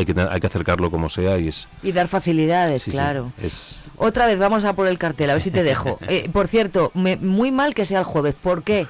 [0.00, 1.68] hay que, hay que acercarlo como sea y es...
[1.82, 3.32] Y dar facilidades, Sí, sí, claro.
[3.40, 5.98] es Otra vez vamos a por el cartel, a ver si te dejo.
[6.08, 8.34] Eh, por cierto, me- muy mal que sea el jueves.
[8.42, 8.86] ¿Por qué?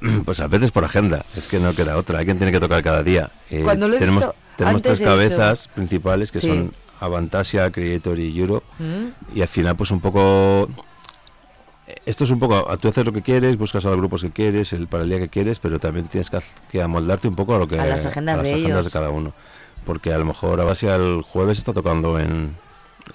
[0.24, 2.82] Pues a veces por agenda, es que no queda otra, hay quien tiene que tocar
[2.82, 3.30] cada día.
[3.50, 6.48] Eh, Cuando lo he tenemos visto, tenemos tres cabezas principales que Sí.
[6.48, 8.66] son Avantasia, Creator y Europe.
[8.78, 9.36] ¿Mm?
[9.38, 10.68] Y al final pues un poco...
[12.06, 14.30] Esto es un poco, a- tú haces lo que quieres, buscas a los grupos que
[14.30, 16.30] quieres, el para el día que quieres, pero también tienes
[16.70, 18.84] que, amoldarte un poco a lo que A las agendas las de agendas ellos.
[18.86, 19.32] de cada uno.
[19.90, 22.56] Porque a lo mejor Avantasia el jueves está tocando en,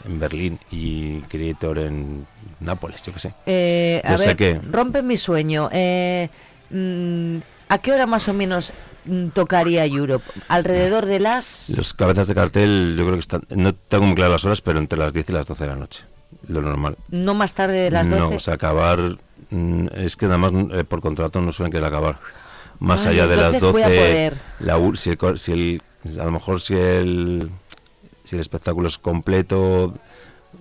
[0.04, 2.28] en Berlín y Creator en
[2.60, 3.34] Nápoles, yo qué sé.
[3.46, 5.70] Eh, a Ya sé ver, que- rompe mi sueño.
[5.72, 6.28] Eh,
[6.72, 7.38] mm,
[7.70, 8.74] ¿A qué hora más o menos
[9.06, 10.26] mm, tocaría Europe?
[10.50, 11.70] Alrededor de las...
[11.70, 13.44] Los cabezas de cartel, yo creo que están.
[13.52, 15.78] No tengo muy claras las horas, pero entre las 10 y las 12 de la
[15.78, 16.04] noche.
[16.50, 16.98] Lo normal.
[17.10, 18.20] No más tarde de las 12.
[18.20, 19.00] No, o sea, acabar.
[19.50, 22.18] mm, Es que nada más eh, por contrato no suelen querer acabar.
[22.80, 23.98] Más Ay, allá de las entonces voy a 12.
[23.98, 24.34] poder.
[24.60, 25.82] La, si, el, si el-
[26.20, 27.50] A lo mejor si el.
[28.24, 29.94] Si el espectáculo es completo,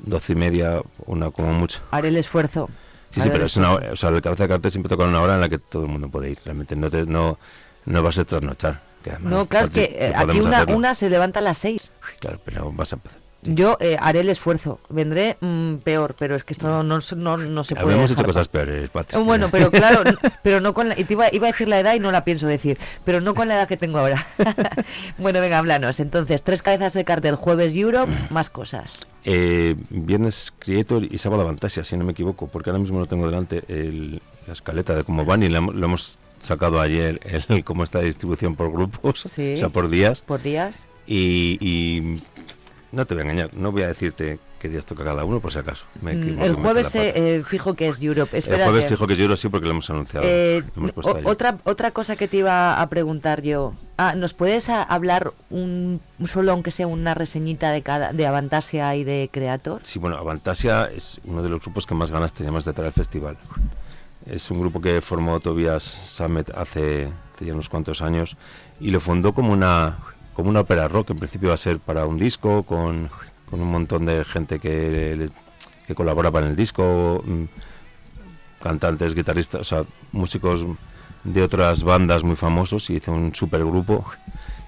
[0.04, 1.80] 12 y media, una como mucho.
[1.90, 2.68] Haré el esfuerzo.
[3.10, 5.20] Sí, sí, pero es una hora- o sea, el cabeza de cartel siempre toca una
[5.22, 6.38] hora en la que todo el mundo puede ir.
[6.44, 7.38] Realmente no, te- no,
[7.86, 8.82] no vas a trasnochar.
[9.02, 11.42] que además No, claro, es que que eh, aquí podemos una, una se levanta a
[11.42, 11.92] las 6.
[12.20, 13.20] Claro, pero vas a empezar.
[13.44, 14.80] Yo eh, haré el esfuerzo.
[14.88, 17.86] Vendré mm, peor, pero es que esto no, no, no, no se puede.
[17.86, 19.20] Habíamos hecho cosas peores, Patri.
[19.22, 20.02] Bueno, pero claro,
[20.42, 22.24] pero no con la, y te iba, iba a decir la edad y no la
[22.24, 24.26] pienso decir, pero no con la edad que tengo ahora.
[25.18, 26.00] bueno, venga, háblanos.
[26.00, 29.00] Entonces, tres cabezas de cartel, jueves Europe, más cosas.
[29.24, 33.26] Eh, viernes Creator y sábado Fantasia, si no me equivoco, porque ahora mismo no tengo
[33.26, 37.18] delante el- la escaleta de cómo van y lo hemos sacado ayer,
[37.48, 39.54] el, cómo está la distribución por grupos, Sí.
[39.54, 40.20] o sea, por días.
[40.20, 40.86] Por días.
[41.06, 42.18] Y, y
[42.94, 45.52] no te voy a engañar, no voy a decirte qué días toca cada uno, por
[45.52, 45.84] si acaso.
[46.00, 48.36] Me Mm, el jueves eh, eh, fijo que es Europe.
[48.38, 50.24] Espera el jueves que- fijo que yo sí porque lo hemos anunciado.
[50.26, 51.22] Eh, lo hemos puesto o- ahí.
[51.26, 53.74] otra, otra cosa que te iba a preguntar yo.
[53.98, 59.04] Ah, ¿Nos puedes hablar un solo, aunque sea una reseñita de cada de Avantasia y
[59.04, 59.80] de Creator?
[59.82, 62.92] Sí, bueno, Avantasia es uno de los grupos que más ganas teníamos de traer al
[62.92, 63.36] festival.
[64.26, 68.36] Es un grupo que formó Tobias Samet hace, hace ya unos cuantos años
[68.80, 69.98] y lo fundó como una
[70.34, 73.10] como una ópera rock, en principio va a ser para un disco, con,
[73.48, 75.30] con un montón de gente que,
[75.86, 77.44] que colabora para el disco, mm,
[78.62, 80.66] cantantes, guitarristas, o sea, músicos
[81.22, 84.04] de otras bandas muy famosos y hizo un super grupo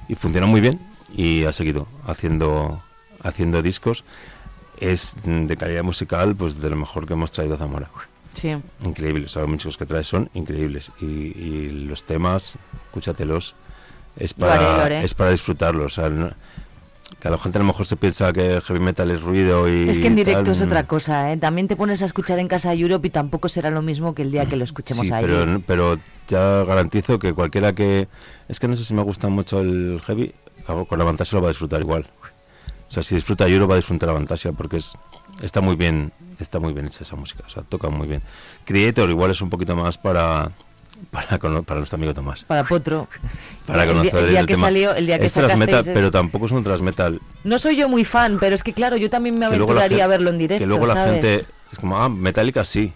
[0.09, 0.81] y funcionó muy bien
[1.13, 2.83] y ha seguido haciendo
[3.23, 4.05] haciendo discos.
[4.79, 7.91] Es de calidad musical pues de lo mejor que hemos traído a Zamora.
[8.35, 8.55] Sí.
[8.85, 12.55] Increíbles los músicos que trae son increíbles y, y los temas
[12.87, 13.55] escúchatelos
[14.17, 16.35] es para es para disfrutarlos o sea,
[17.21, 19.89] que a la gente a lo mejor se piensa que heavy metal es ruido y
[19.89, 21.37] es que en directo es otra cosa ¿eh?
[21.37, 24.33] también te pones a escuchar en casa Europe y tampoco será lo mismo que el
[24.33, 25.25] día que lo escuchemos sí, ahí.
[25.25, 25.99] pero, pero
[26.29, 28.09] ya garantizo que cualquiera que
[28.49, 30.35] es que no sé si me gusta mucho el heavy
[30.89, 32.07] con la Fantasia lo va a disfrutar igual.
[32.89, 34.97] O sea si disfruta Europe va a disfrutar la Fantasia porque es
[35.43, 38.23] está muy bien está muy bien hecha esa música o sea toca muy bien.
[38.65, 40.51] Creator igual es un poquito más para
[41.11, 42.45] para, para nuestro amigo Tomás.
[42.45, 43.09] Para Potro.
[43.67, 44.67] Para el, conocer día, el día el que tema.
[44.67, 47.21] salió, el día que es transmetal, sacasteis, pero tampoco es un transmetal.
[47.45, 50.31] No soy yo muy fan, pero es que claro, yo también me aventuraría a verlo
[50.31, 50.63] en directo.
[50.63, 51.13] Que luego la ¿sabes?
[51.25, 52.93] gente es como, ah, Metallica sí.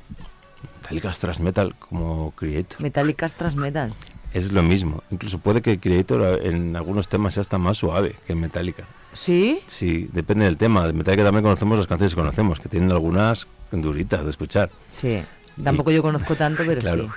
[0.82, 2.80] Metallica es transmetal como Creator.
[2.80, 3.92] Metallica es transmetal.
[4.32, 5.02] Es lo mismo.
[5.10, 8.84] Incluso puede que Creator en algunos temas sea hasta más suave que Metallica.
[9.12, 9.60] ¿Sí?
[9.66, 10.86] Sí, depende del tema.
[10.86, 14.70] De Metallica también conocemos las canciones que conocemos, que tienen algunas duritas de escuchar.
[14.92, 15.22] Sí.
[15.62, 17.04] Tampoco yo conozco tanto, pero Claro.
[17.04, 17.10] sí.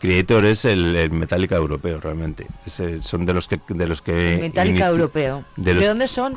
[0.00, 2.46] Creator es el, el Metallica europeo realmente.
[2.66, 5.44] Es son de los que de los que Metallica europeo.
[5.56, 6.36] de ¿De, los- dónde son?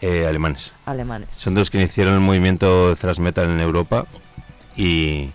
[0.00, 0.74] eh, alemanes.
[0.86, 1.28] Alemanes.
[1.32, 4.06] Son de los que iniciaron el movimiento thrash metal en Europa
[4.76, 5.30] y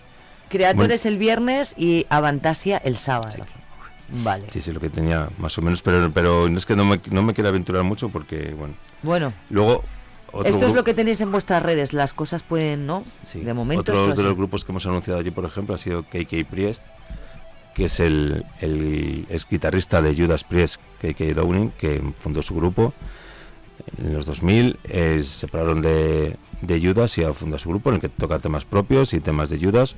[0.48, 0.94] Creator Bueno.
[0.94, 3.44] es el viernes y Avantasia el sábado.
[4.10, 4.46] Vale.
[4.50, 6.98] sí, sí, lo que tenía más o menos, pero pero no es que no me,
[7.10, 8.74] no me quiero aventurar mucho porque bueno.
[9.02, 9.84] Bueno, Luego
[10.32, 11.92] otro esto es lo que tenéis en vuestras redes.
[11.92, 13.04] Las cosas pueden, ¿no?
[13.22, 13.40] Sí.
[13.40, 13.80] De momento.
[13.92, 16.82] Otros de los grupos que hemos anunciado allí, por ejemplo, ha sido KK Priest,
[17.78, 22.92] que es el, el es guitarrista de Judas Priest, KK Downing, que fundó su grupo
[23.98, 24.78] en los 2000.
[24.84, 28.38] eh, se separaron de, de Judas y ha fundado su grupo en el que toca
[28.40, 29.96] temas propios y temas de Judas.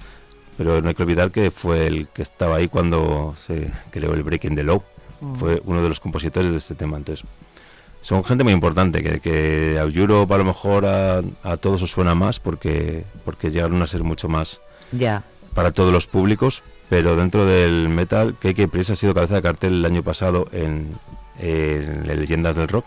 [0.59, 4.23] Pero no hay que olvidar que fue el que estaba ahí cuando se creó el
[4.23, 4.83] Breaking the Law.
[5.23, 5.35] Mm.
[5.37, 6.99] Fue uno de los compositores de este tema.
[6.99, 7.27] Entonces,
[8.03, 11.91] son gente muy importante, que, que a Europe a lo mejor a, a todos os
[11.91, 14.61] suena más porque, porque llegaron a ser mucho más
[14.93, 15.23] Ya.
[15.55, 19.73] para todos los públicos, pero dentro del metal, KK Priest ha sido cabeza de cartel
[19.75, 20.95] el año pasado en,
[21.39, 22.85] en Leyendas del Rock.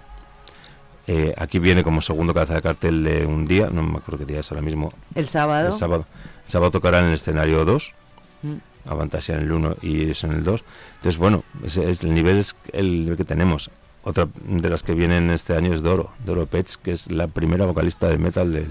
[1.08, 4.26] Eh, aquí viene como segundo cabeza de cartel de un día, no me acuerdo qué
[4.26, 4.94] día es ahora mismo.
[5.16, 5.70] El sábado.
[5.70, 6.06] El sábado.
[6.46, 7.96] El sábado tocará en el escenario 2,
[8.44, 8.56] Mm.
[8.90, 10.64] Avantasia en el 1 y ellos en el 2.
[10.96, 13.72] Entonces, bueno, ese es, el nivel es el que tenemos.
[14.04, 17.66] Otra de las que vienen este año es Doro, Doro Pets, que es la primera
[17.66, 18.70] vocalista de metal del,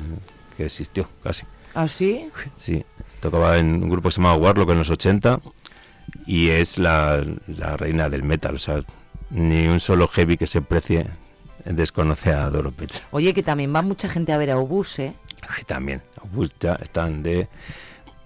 [0.56, 1.46] que existió, casi.
[1.74, 2.28] ¿Ah, sí?
[2.54, 2.84] Sí,
[3.20, 5.40] tocaba en un grupo que se llamaba Warlock en los 80
[6.26, 8.54] y es la, la reina del metal.
[8.56, 8.80] O sea,
[9.30, 11.06] ni un solo heavy que se precie
[11.64, 12.72] desconoce a Doro.
[13.12, 15.12] Oye, que también va mucha gente a ver a Obús, ¿eh?
[15.66, 17.48] También, Obús ya están de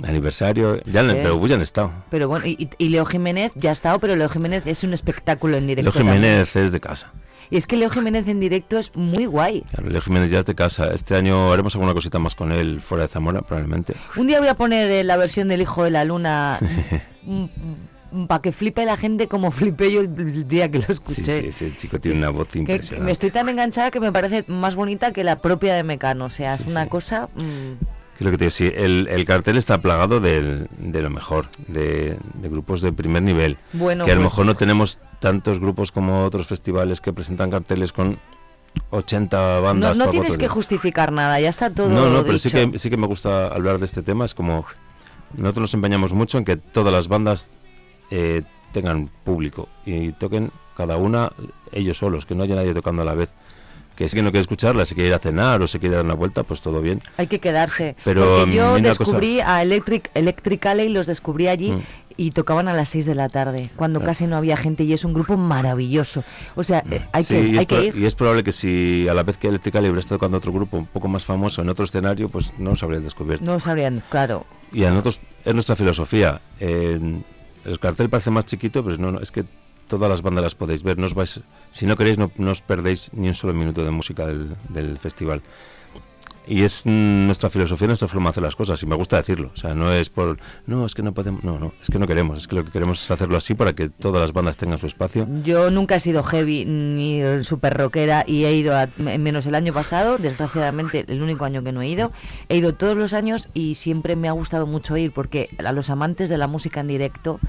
[0.03, 1.17] aniversario, ya, en- Sí.
[1.23, 1.93] pero Obús ya han estado.
[2.11, 5.57] Pero bueno, y, y Leo Jiménez ya ha estado, pero Leo Jiménez es un espectáculo
[5.57, 5.91] en directo.
[5.93, 7.13] Leo Jiménez es de casa.
[7.51, 9.63] Y es que Leo Jiménez en directo es muy guay.
[9.71, 10.93] Claro, Leo Jiménez ya es de casa.
[10.95, 13.95] Este año haremos alguna cosita más con él fuera de Zamora, probablemente.
[14.17, 16.59] Un día voy a poner eh, la versión del Hijo de la Luna
[18.29, 21.43] para que flipe la gente como flipé yo el, día que lo Sí, escuché.
[21.43, 23.05] sí, ese chico tiene una voz que impresionante.
[23.05, 26.27] me estoy tan enganchada que me parece más bonita que la propia de Mecano.
[26.27, 27.29] O sea, es una cosa.
[27.35, 27.85] mm,
[28.19, 31.49] Que lo que te digo, sí, el, el cartel está plagado del- de lo mejor,
[31.69, 33.59] de, de grupos de primer nivel.
[33.75, 37.51] Bueno, que a lo pues- mejor no tenemos tantos grupos como otros festivales que presentan
[37.51, 38.19] carteles con
[38.91, 39.99] 80 no bandas.
[39.99, 41.89] no tienes que justificar nada, ya está todo.
[41.89, 44.25] No, no, pero sí que, sí que me gusta hablar de este tema.
[44.25, 44.65] Es como
[45.35, 47.51] nosotros nos empeñamos mucho en que todas las bandas
[48.11, 48.43] eh,
[48.73, 51.33] tengan público y toquen cada una
[51.73, 53.33] ellos solos, que no haya nadie tocando a la vez.
[53.97, 56.15] Que si no quiere escucharla, si quiere ir a cenar o si quiere dar una
[56.15, 57.03] vuelta, pues todo bien.
[57.17, 57.97] Hay que quedarse.
[58.05, 61.81] Pero, Porque yo mm, descubrí a Electric, Electric Alley, los descubrí allí Mm.
[62.19, 64.05] y tocaban a las 6 de la tarde, cuando Ah.
[64.05, 66.25] casi no había gente y es un grupo maravilloso.
[66.57, 67.35] O sea, eh, hay Sí,
[67.67, 67.97] que, hay ir.
[67.97, 70.77] y es probable que si a la vez que Electrical hubiera estado tocando otro grupo
[70.77, 73.45] un poco más famoso en otro escenario, pues no nos habrían descubierto.
[73.47, 74.45] No sabrían, claro.
[74.73, 76.41] Y a nosotros es nuestra filosofía.
[76.61, 77.01] eh,
[77.65, 79.45] el cartel parece más chiquito, pero no, no, es que
[79.89, 80.99] todas las bandas las podéis ver.
[80.99, 84.27] No os vais, si no queréis, no, os perdéis ni un solo minuto de música
[84.27, 85.43] del, del festival.
[86.49, 88.81] Y es nuestra filosofía, nuestra forma de hacer las cosas.
[88.81, 89.51] Y me gusta decirlo.
[89.53, 90.39] O sea, no es por.
[90.67, 91.43] No, es que no podemos.
[91.43, 91.73] No, no.
[91.83, 92.39] Es que no queremos.
[92.39, 94.87] Es que lo que queremos es hacerlo así para que todas las bandas tengan su
[94.87, 95.27] espacio.
[95.43, 99.73] Yo nunca he sido heavy ni super rockera y he ido, a, menos el año
[99.73, 102.13] pasado, desgraciadamente el único año que no he ido,
[102.49, 105.91] he ido todos los años y siempre me ha gustado mucho ir porque a los
[105.91, 107.41] amantes de la música en directo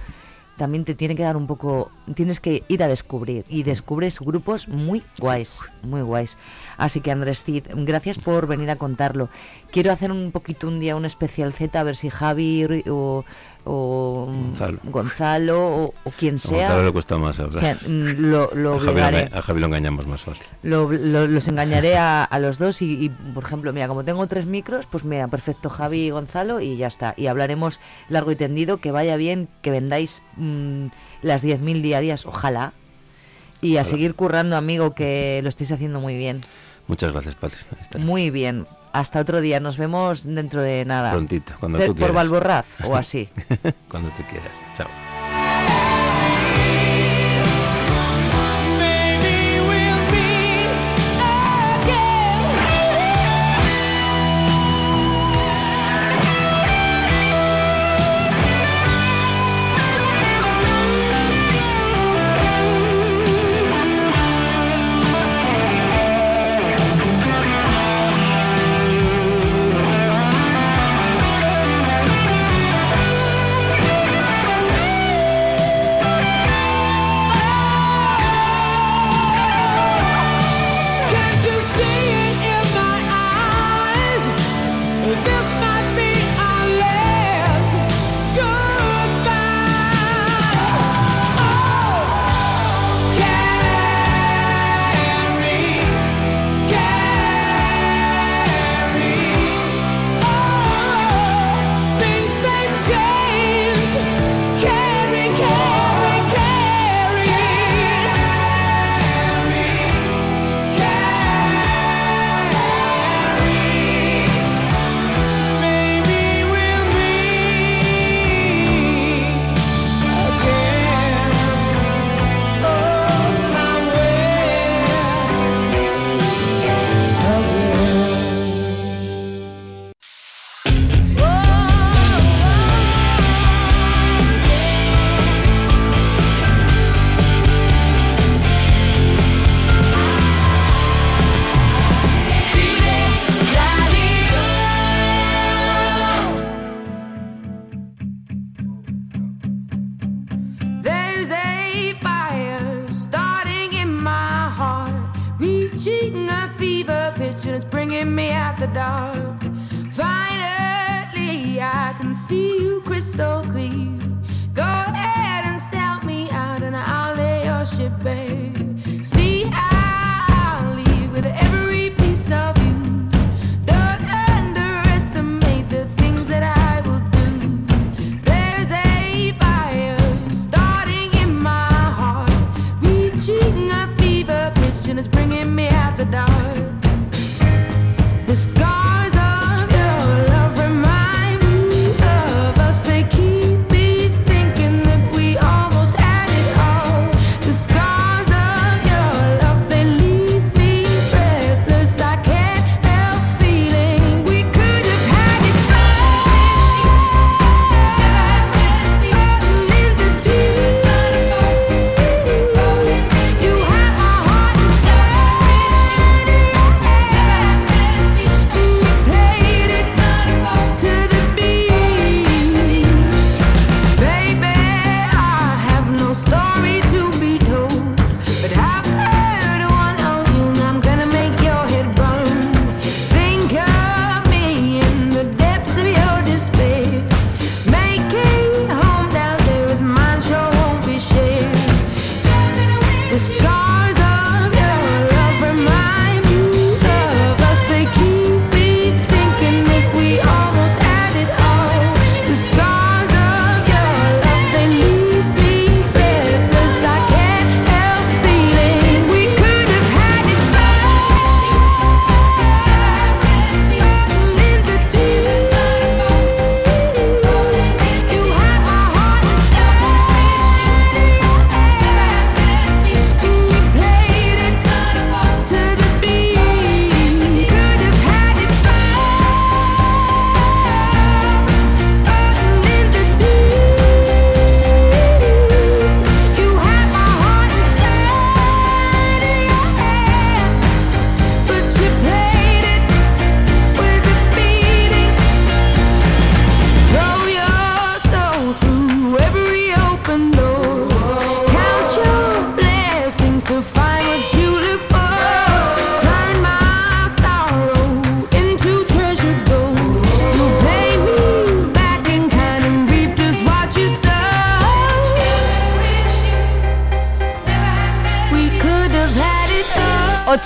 [0.58, 4.68] también te tiene que dar un poco, tienes que ir a descubrir y descubres grupos
[4.68, 6.38] muy guays, muy guays.
[6.78, 9.30] Así que Andrés Cid, gracias por venir a contarlo.
[9.72, 13.24] Quiero hacer un poquito un día un especial Z a ver si Javi o
[13.68, 14.28] o
[14.86, 16.68] Gonzalo, o, quien sea.
[16.68, 17.78] Gonzalo le cuesta más hablar.
[17.88, 20.46] Mm, lo, lo a, Javi lo, engañamos más fácil.
[20.64, 25.28] los engañaré a, los dos y, por ejemplo, mira, como tengo tres micros, pues mira,
[25.28, 27.14] perfecto, Javi y Gonzalo y ya está.
[27.18, 30.88] Y hablaremos largo y tendido, que vaya bien, que vendáis mm,
[31.22, 32.74] las 10.000 diarias, ojalá.
[33.62, 36.40] Y a seguir currando, amigo, que lo estáis haciendo muy bien.
[36.88, 37.68] Muchas gracias, Patricia.
[37.98, 38.66] Muy bien.
[38.98, 39.60] Hasta otro día.
[39.60, 41.12] Nos vemos dentro de nada.
[41.12, 42.08] Prontito, cuando tú quieras.
[42.08, 43.30] Por Valborraz o así.
[43.90, 44.66] cuando tú quieras.
[44.76, 44.88] Chao.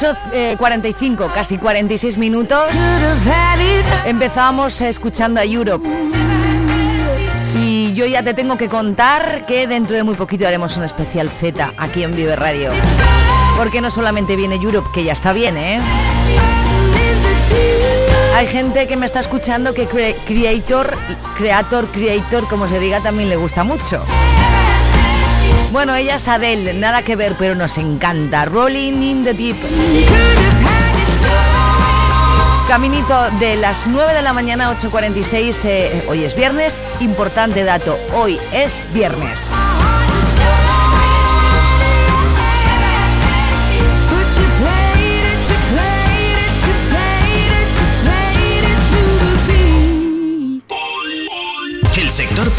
[0.02, 2.74] 8.45, eh, casi 46 minutos.
[4.06, 5.88] Empezábamos escuchando a Europe.
[7.56, 11.30] Y yo ya te tengo que contar que dentro de muy poquito haremos un especial
[11.30, 12.72] Z aquí en Vive Radio.
[13.58, 15.80] Porque no solamente viene Europe, que ya está bien, ¿eh?
[18.36, 20.98] Hay gente que me está escuchando que creator,
[21.38, 24.04] creator, creator, como se diga, también le gusta mucho.
[25.72, 28.44] Bueno, ella es Adele, nada que ver, pero nos encanta.
[28.44, 29.56] Rolling in the Deep.
[32.68, 35.60] Caminito de las 9 de la mañana, 8.46.
[35.64, 36.78] Eh, hoy es viernes.
[37.00, 39.40] Importante dato, hoy es viernes.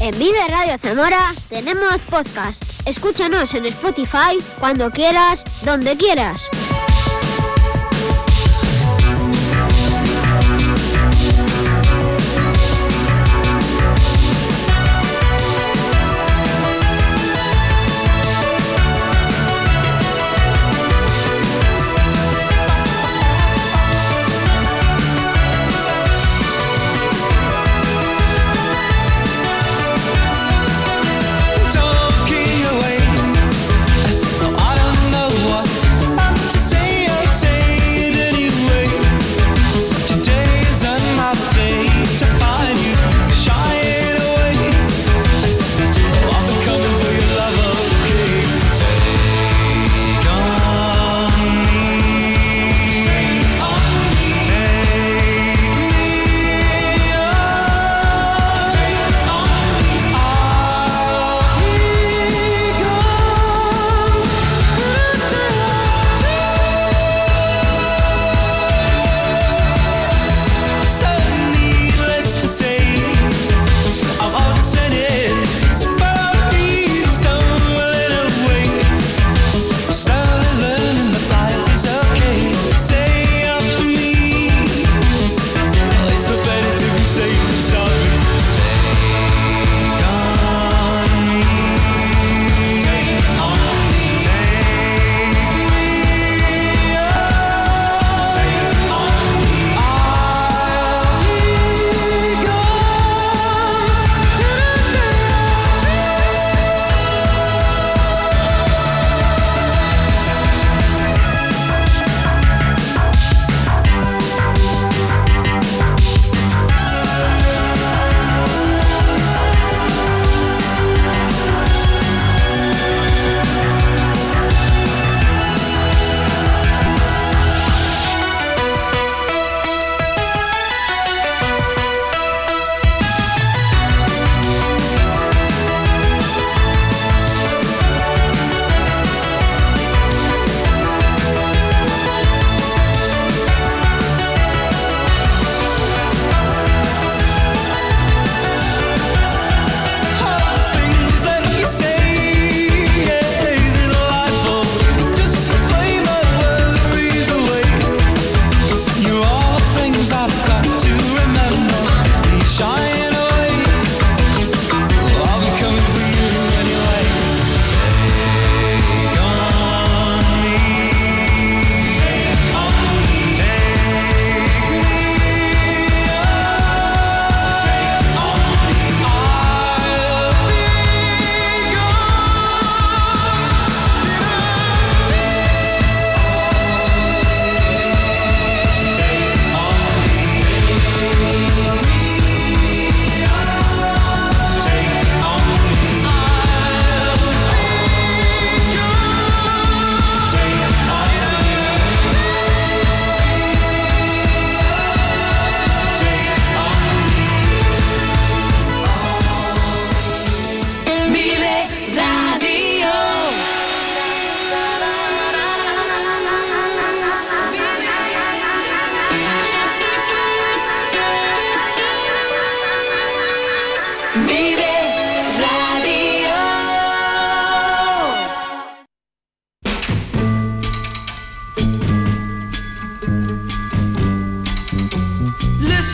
[0.00, 2.62] En Vive Radio Zamora tenemos podcast.
[2.84, 6.48] Escúchanos en Spotify cuando quieras, donde quieras.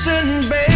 [0.06, 0.73] listen, baby.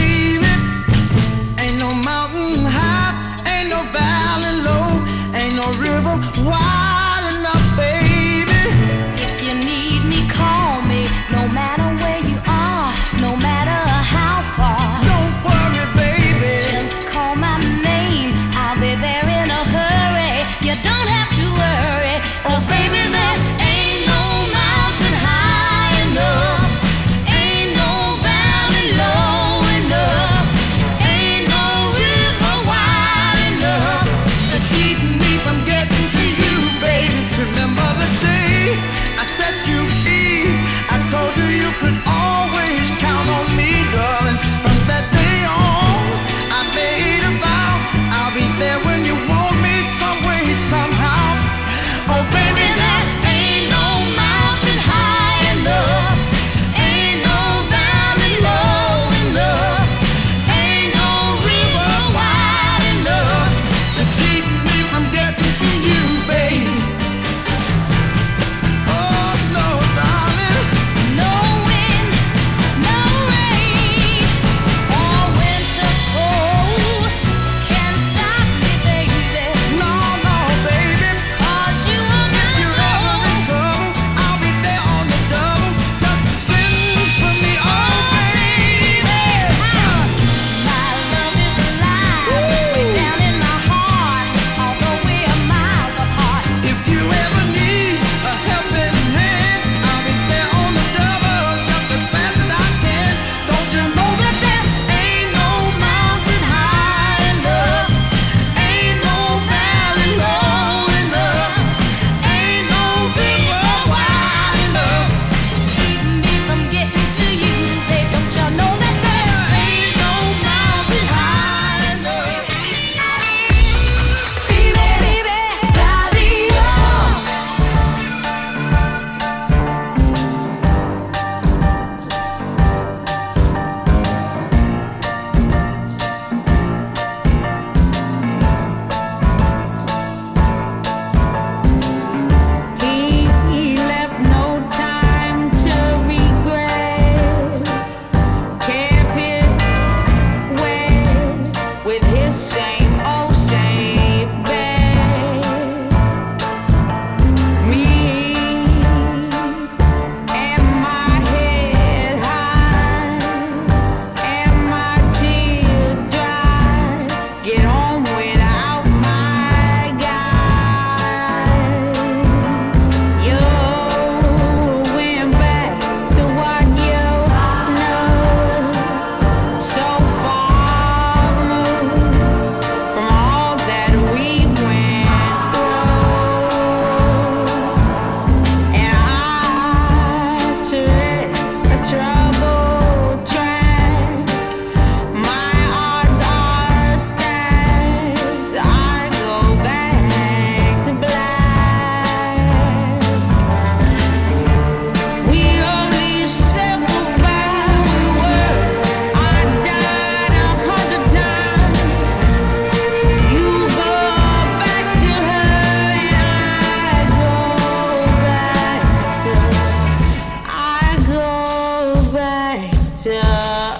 [223.04, 223.77] doctor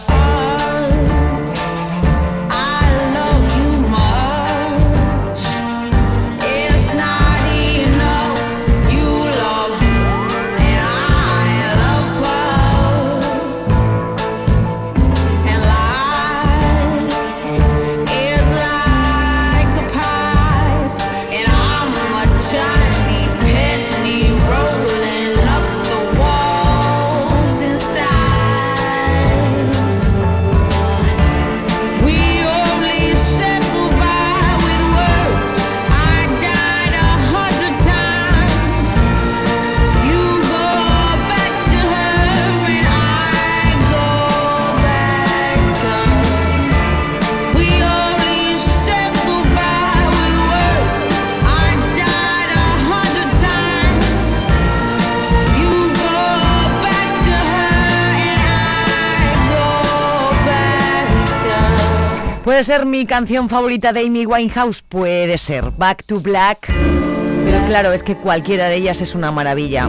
[62.58, 64.82] ¿Puede ser mi canción favorita de Amy Winehouse?
[64.82, 65.70] Puede ser.
[65.76, 66.66] Back to Black.
[66.66, 69.88] Pero claro, es que cualquiera de ellas es una maravilla.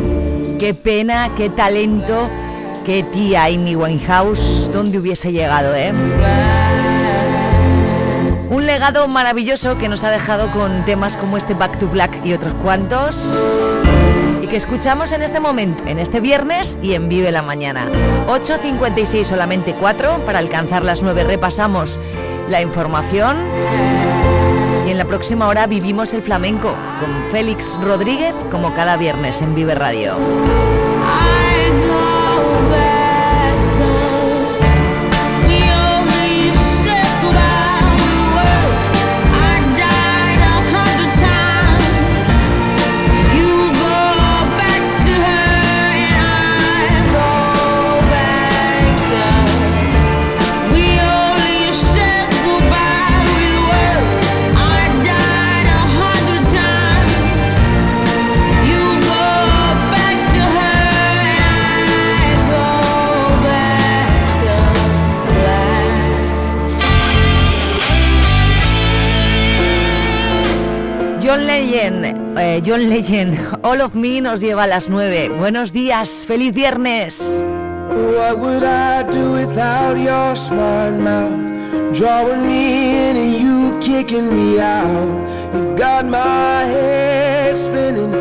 [0.59, 2.29] Qué pena, qué talento,
[2.85, 4.69] qué tía Amy Winehouse.
[4.71, 5.91] ¿Dónde hubiese llegado, eh?
[8.51, 12.33] Un legado maravilloso que nos ha dejado con temas como este Back to Black y
[12.33, 13.35] otros cuantos.
[14.43, 17.87] Y que escuchamos en este momento, en este viernes y en Vive la Mañana.
[18.27, 20.23] 8.56 solamente 4.
[20.23, 21.97] Para alcanzar las 9 repasamos
[22.49, 23.37] la información.
[24.87, 29.55] Y en la próxima hora vivimos el flamenco con Félix Rodríguez como cada viernes en
[29.55, 30.68] Vive Radio.
[72.61, 75.29] John Legend, All of Me nos lleva a las 9.
[75.29, 77.45] Buenos días, feliz viernes.
[77.89, 81.51] What would I do without your smart mouth?
[81.93, 85.27] Drawing me in and you kicking me out.
[85.53, 88.11] You got my head spinning,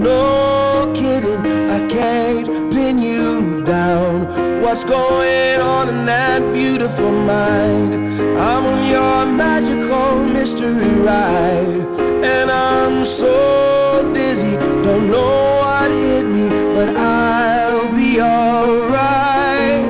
[0.00, 1.70] no kidding.
[1.70, 4.26] I can't pin you down.
[4.62, 7.94] What's going on in that beautiful mind?
[8.38, 11.86] I'm on your magical mystery ride.
[12.24, 19.86] And I'm so dizzy, don't know what hit me, but I'll be alright.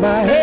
[0.00, 0.37] My head's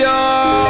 [0.00, 0.69] 呀、啊。